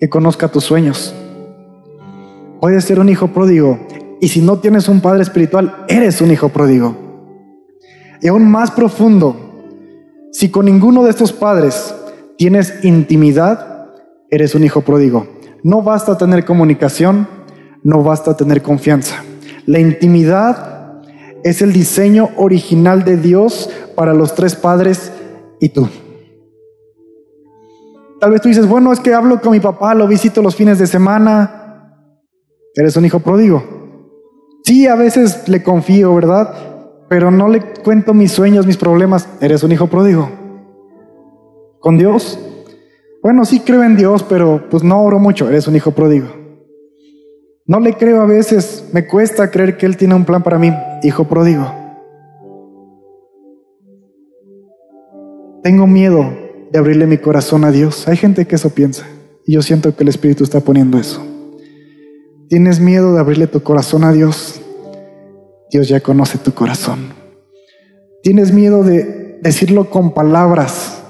[0.00, 1.14] que conozca tus sueños.
[2.60, 3.78] Puedes ser un hijo pródigo
[4.20, 6.96] y si no tienes un padre espiritual, eres un hijo pródigo.
[8.20, 9.36] Y aún más profundo,
[10.32, 11.94] si con ninguno de estos padres
[12.36, 13.92] tienes intimidad,
[14.28, 15.28] eres un hijo pródigo.
[15.62, 17.28] No basta tener comunicación,
[17.84, 19.22] no basta tener confianza.
[19.66, 21.04] La intimidad
[21.44, 25.10] es el diseño original de Dios para los tres padres
[25.58, 25.88] y tú.
[28.20, 30.78] Tal vez tú dices, bueno, es que hablo con mi papá, lo visito los fines
[30.78, 31.92] de semana.
[32.74, 33.62] Eres un hijo pródigo.
[34.64, 36.54] Sí, a veces le confío, ¿verdad?
[37.08, 39.28] Pero no le cuento mis sueños, mis problemas.
[39.40, 40.30] Eres un hijo pródigo.
[41.80, 42.38] ¿Con Dios?
[43.22, 45.48] Bueno, sí creo en Dios, pero pues no oro mucho.
[45.48, 46.28] Eres un hijo pródigo.
[47.66, 50.72] No le creo a veces, me cuesta creer que Él tiene un plan para mí,
[51.02, 51.85] hijo pródigo.
[55.66, 56.32] Tengo miedo
[56.70, 58.06] de abrirle mi corazón a Dios.
[58.06, 59.04] Hay gente que eso piensa
[59.44, 61.20] y yo siento que el Espíritu está poniendo eso.
[62.48, 64.60] ¿Tienes miedo de abrirle tu corazón a Dios?
[65.72, 67.08] Dios ya conoce tu corazón.
[68.22, 71.02] ¿Tienes miedo de decirlo con palabras?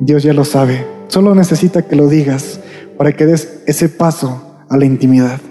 [0.00, 0.86] Dios ya lo sabe.
[1.08, 2.60] Solo necesita que lo digas
[2.96, 5.42] para que des ese paso a la intimidad.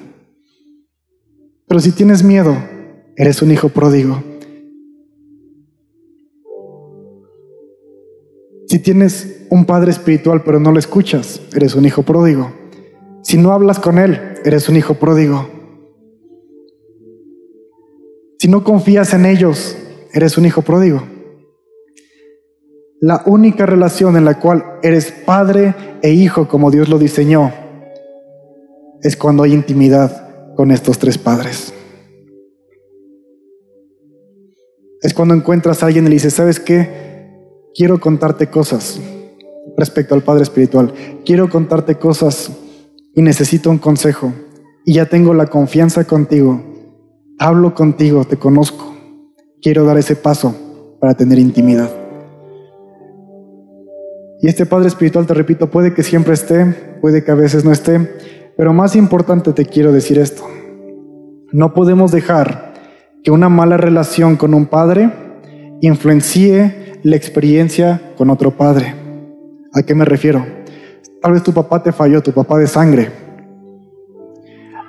[1.67, 2.57] Pero si tienes miedo,
[3.15, 4.23] eres un hijo pródigo.
[8.73, 12.51] Si tienes un padre espiritual pero no lo escuchas, eres un hijo pródigo.
[13.21, 15.47] Si no hablas con él, eres un hijo pródigo.
[18.39, 19.77] Si no confías en ellos,
[20.11, 21.03] eres un hijo pródigo.
[22.99, 27.53] La única relación en la cual eres padre e hijo como Dios lo diseñó
[29.03, 31.75] es cuando hay intimidad con estos tres padres.
[35.03, 37.02] Es cuando encuentras a alguien y le dices, ¿sabes qué?
[37.75, 38.99] Quiero contarte cosas
[39.77, 40.93] respecto al Padre Espiritual.
[41.25, 42.51] Quiero contarte cosas
[43.15, 44.31] y necesito un consejo.
[44.85, 46.61] Y ya tengo la confianza contigo.
[47.39, 48.93] Hablo contigo, te conozco.
[49.61, 50.55] Quiero dar ese paso
[50.99, 51.89] para tener intimidad.
[54.39, 56.65] Y este Padre Espiritual, te repito, puede que siempre esté,
[57.01, 58.09] puede que a veces no esté,
[58.55, 60.43] pero más importante te quiero decir esto.
[61.51, 62.73] No podemos dejar
[63.23, 65.09] que una mala relación con un padre
[65.81, 68.95] influencie la experiencia con otro padre.
[69.73, 70.45] ¿A qué me refiero?
[71.21, 73.11] Tal vez tu papá te falló, tu papá de sangre.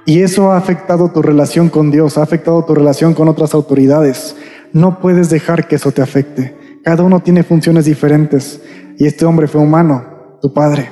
[0.07, 4.37] Y eso ha afectado tu relación con Dios, ha afectado tu relación con otras autoridades.
[4.73, 6.57] No puedes dejar que eso te afecte.
[6.85, 8.61] Cada uno tiene funciones diferentes.
[8.97, 10.91] Y este hombre fue humano, tu padre.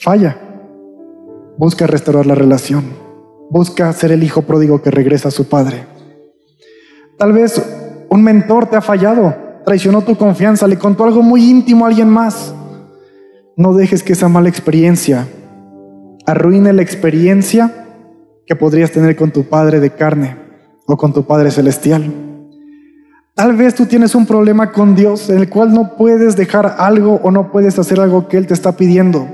[0.00, 0.38] Falla.
[1.58, 2.84] Busca restaurar la relación.
[3.50, 5.84] Busca ser el hijo pródigo que regresa a su padre.
[7.18, 7.60] Tal vez
[8.08, 12.08] un mentor te ha fallado, traicionó tu confianza, le contó algo muy íntimo a alguien
[12.08, 12.54] más.
[13.56, 15.26] No dejes que esa mala experiencia
[16.26, 17.72] arruine la experiencia
[18.46, 20.36] que podrías tener con tu Padre de carne
[20.86, 22.12] o con tu Padre celestial.
[23.34, 27.20] Tal vez tú tienes un problema con Dios en el cual no puedes dejar algo
[27.22, 29.28] o no puedes hacer algo que Él te está pidiendo.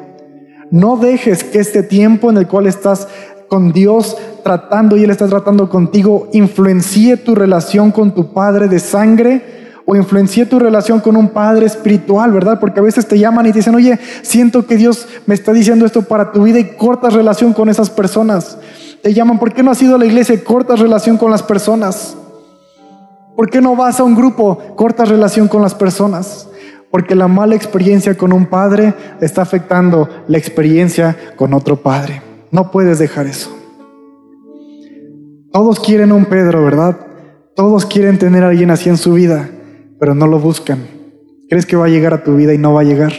[0.71, 3.09] No dejes que este tiempo en el cual estás
[3.49, 8.79] con Dios tratando y Él está tratando contigo, influencie tu relación con tu Padre de
[8.79, 9.60] sangre
[9.91, 12.61] o influencie tu relación con un Padre espiritual, ¿verdad?
[12.61, 15.85] Porque a veces te llaman y te dicen, oye, siento que Dios me está diciendo
[15.85, 18.57] esto para tu vida y cortas relación con esas personas.
[19.03, 21.43] Te llaman, ¿por qué no has ido a la iglesia y cortas relación con las
[21.43, 22.17] personas?
[23.35, 26.49] ¿Por qué no vas a un grupo, cortas relación con las personas?
[26.93, 32.23] Porque la mala experiencia con un padre está afectando la experiencia con otro padre.
[32.53, 33.51] No puedes dejar eso.
[35.53, 36.97] Todos quieren un Pedro, ¿verdad?
[37.57, 39.49] Todos quieren tener a alguien así en su vida,
[40.01, 40.79] pero no lo buscan.
[41.49, 43.13] ¿Crees que va a llegar a tu vida y no va a llegar?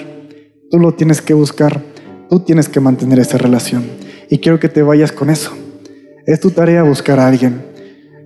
[0.72, 1.82] Tú lo tienes que buscar.
[2.30, 3.84] Tú tienes que mantener esa relación.
[4.30, 5.52] Y quiero que te vayas con eso.
[6.26, 7.62] Es tu tarea buscar a alguien.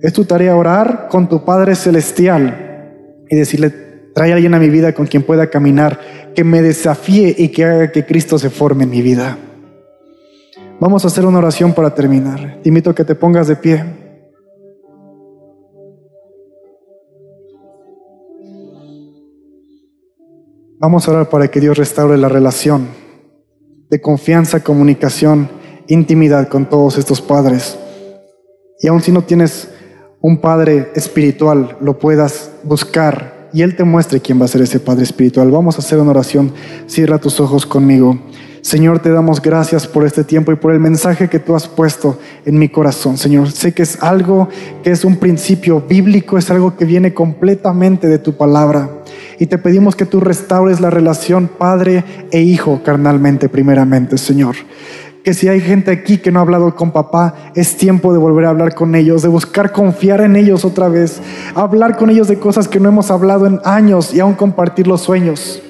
[0.00, 2.94] Es tu tarea orar con tu Padre Celestial
[3.28, 3.70] y decirle,
[4.14, 6.00] trae a alguien a mi vida con quien pueda caminar,
[6.34, 9.36] que me desafíe y que haga que Cristo se forme en mi vida.
[10.78, 12.60] Vamos a hacer una oración para terminar.
[12.62, 13.84] Te invito a que te pongas de pie.
[20.78, 22.88] Vamos a orar para que Dios restaure la relación
[23.88, 25.48] de confianza, comunicación,
[25.86, 27.78] intimidad con todos estos padres.
[28.80, 29.70] Y aun si no tienes
[30.20, 34.78] un padre espiritual, lo puedas buscar y Él te muestre quién va a ser ese
[34.78, 35.50] padre espiritual.
[35.50, 36.52] Vamos a hacer una oración.
[36.86, 38.18] Cierra tus ojos conmigo.
[38.60, 42.18] Señor, te damos gracias por este tiempo y por el mensaje que tú has puesto
[42.44, 43.16] en mi corazón.
[43.16, 44.50] Señor, sé que es algo
[44.82, 48.90] que es un principio bíblico, es algo que viene completamente de tu palabra.
[49.38, 54.56] Y te pedimos que tú restaures la relación padre e hijo carnalmente primeramente, Señor
[55.26, 58.44] que si hay gente aquí que no ha hablado con papá, es tiempo de volver
[58.44, 61.20] a hablar con ellos, de buscar confiar en ellos otra vez,
[61.56, 65.00] hablar con ellos de cosas que no hemos hablado en años y aún compartir los
[65.00, 65.60] sueños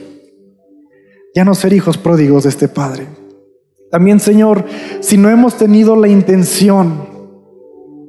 [1.37, 3.07] ya no ser hijos pródigos de este Padre.
[3.91, 4.65] También, Señor,
[5.01, 7.16] si no hemos tenido la intención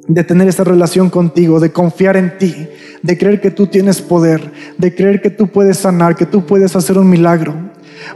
[0.08, 2.68] de tener esa relación contigo, de confiar en ti,
[3.02, 6.76] de creer que tú tienes poder, de creer que tú puedes sanar, que tú puedes
[6.76, 7.54] hacer un milagro,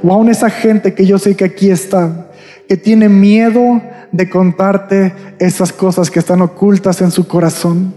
[0.01, 2.31] o aún esa gente que yo sé que aquí está,
[2.67, 3.81] que tiene miedo
[4.11, 7.93] de contarte esas cosas que están ocultas en su corazón.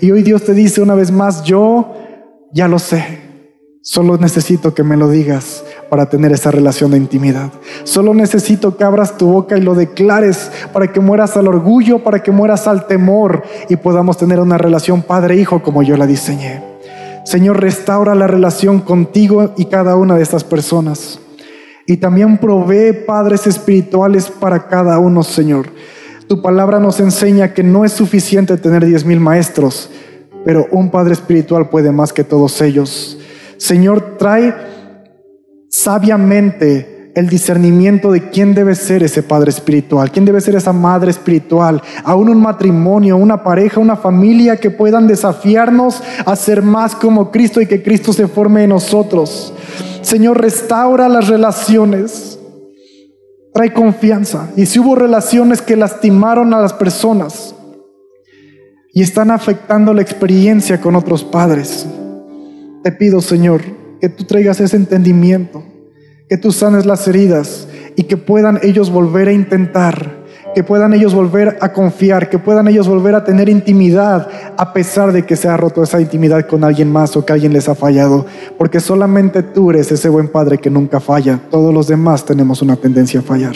[0.00, 1.94] Y hoy Dios te dice una vez más, yo
[2.52, 3.20] ya lo sé,
[3.82, 7.50] solo necesito que me lo digas para tener esa relación de intimidad.
[7.84, 12.22] Solo necesito que abras tu boca y lo declares para que mueras al orgullo, para
[12.22, 16.62] que mueras al temor y podamos tener una relación padre-hijo como yo la diseñé.
[17.24, 21.18] Señor, restaura la relación contigo y cada una de estas personas.
[21.86, 25.66] Y también provee padres espirituales para cada uno, Señor.
[26.28, 29.90] Tu palabra nos enseña que no es suficiente tener diez mil maestros,
[30.44, 33.18] pero un padre espiritual puede más que todos ellos.
[33.56, 34.54] Señor, trae
[35.86, 41.12] sabiamente el discernimiento de quién debe ser ese padre espiritual, quién debe ser esa madre
[41.12, 47.30] espiritual, aún un matrimonio, una pareja, una familia que puedan desafiarnos a ser más como
[47.30, 49.54] Cristo y que Cristo se forme en nosotros.
[50.02, 52.36] Señor, restaura las relaciones,
[53.54, 54.50] trae confianza.
[54.56, 57.54] Y si hubo relaciones que lastimaron a las personas
[58.92, 61.86] y están afectando la experiencia con otros padres,
[62.82, 63.62] te pido, Señor,
[64.00, 65.62] que tú traigas ese entendimiento,
[66.28, 71.12] que tú sanes las heridas y que puedan ellos volver a intentar que puedan ellos
[71.12, 75.48] volver a confiar, que puedan ellos volver a tener intimidad a pesar de que se
[75.48, 78.24] ha roto esa intimidad con alguien más o que alguien les ha fallado,
[78.56, 82.76] porque solamente tú eres ese buen padre que nunca falla, todos los demás tenemos una
[82.76, 83.54] tendencia a fallar.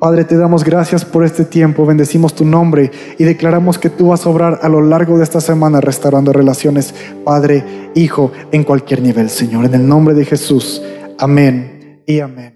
[0.00, 4.26] Padre, te damos gracias por este tiempo, bendecimos tu nombre y declaramos que tú vas
[4.26, 6.92] a obrar a lo largo de esta semana restaurando relaciones,
[7.24, 9.64] Padre, Hijo, en cualquier nivel, Señor.
[9.66, 10.82] En el nombre de Jesús,
[11.18, 12.53] amén y amén.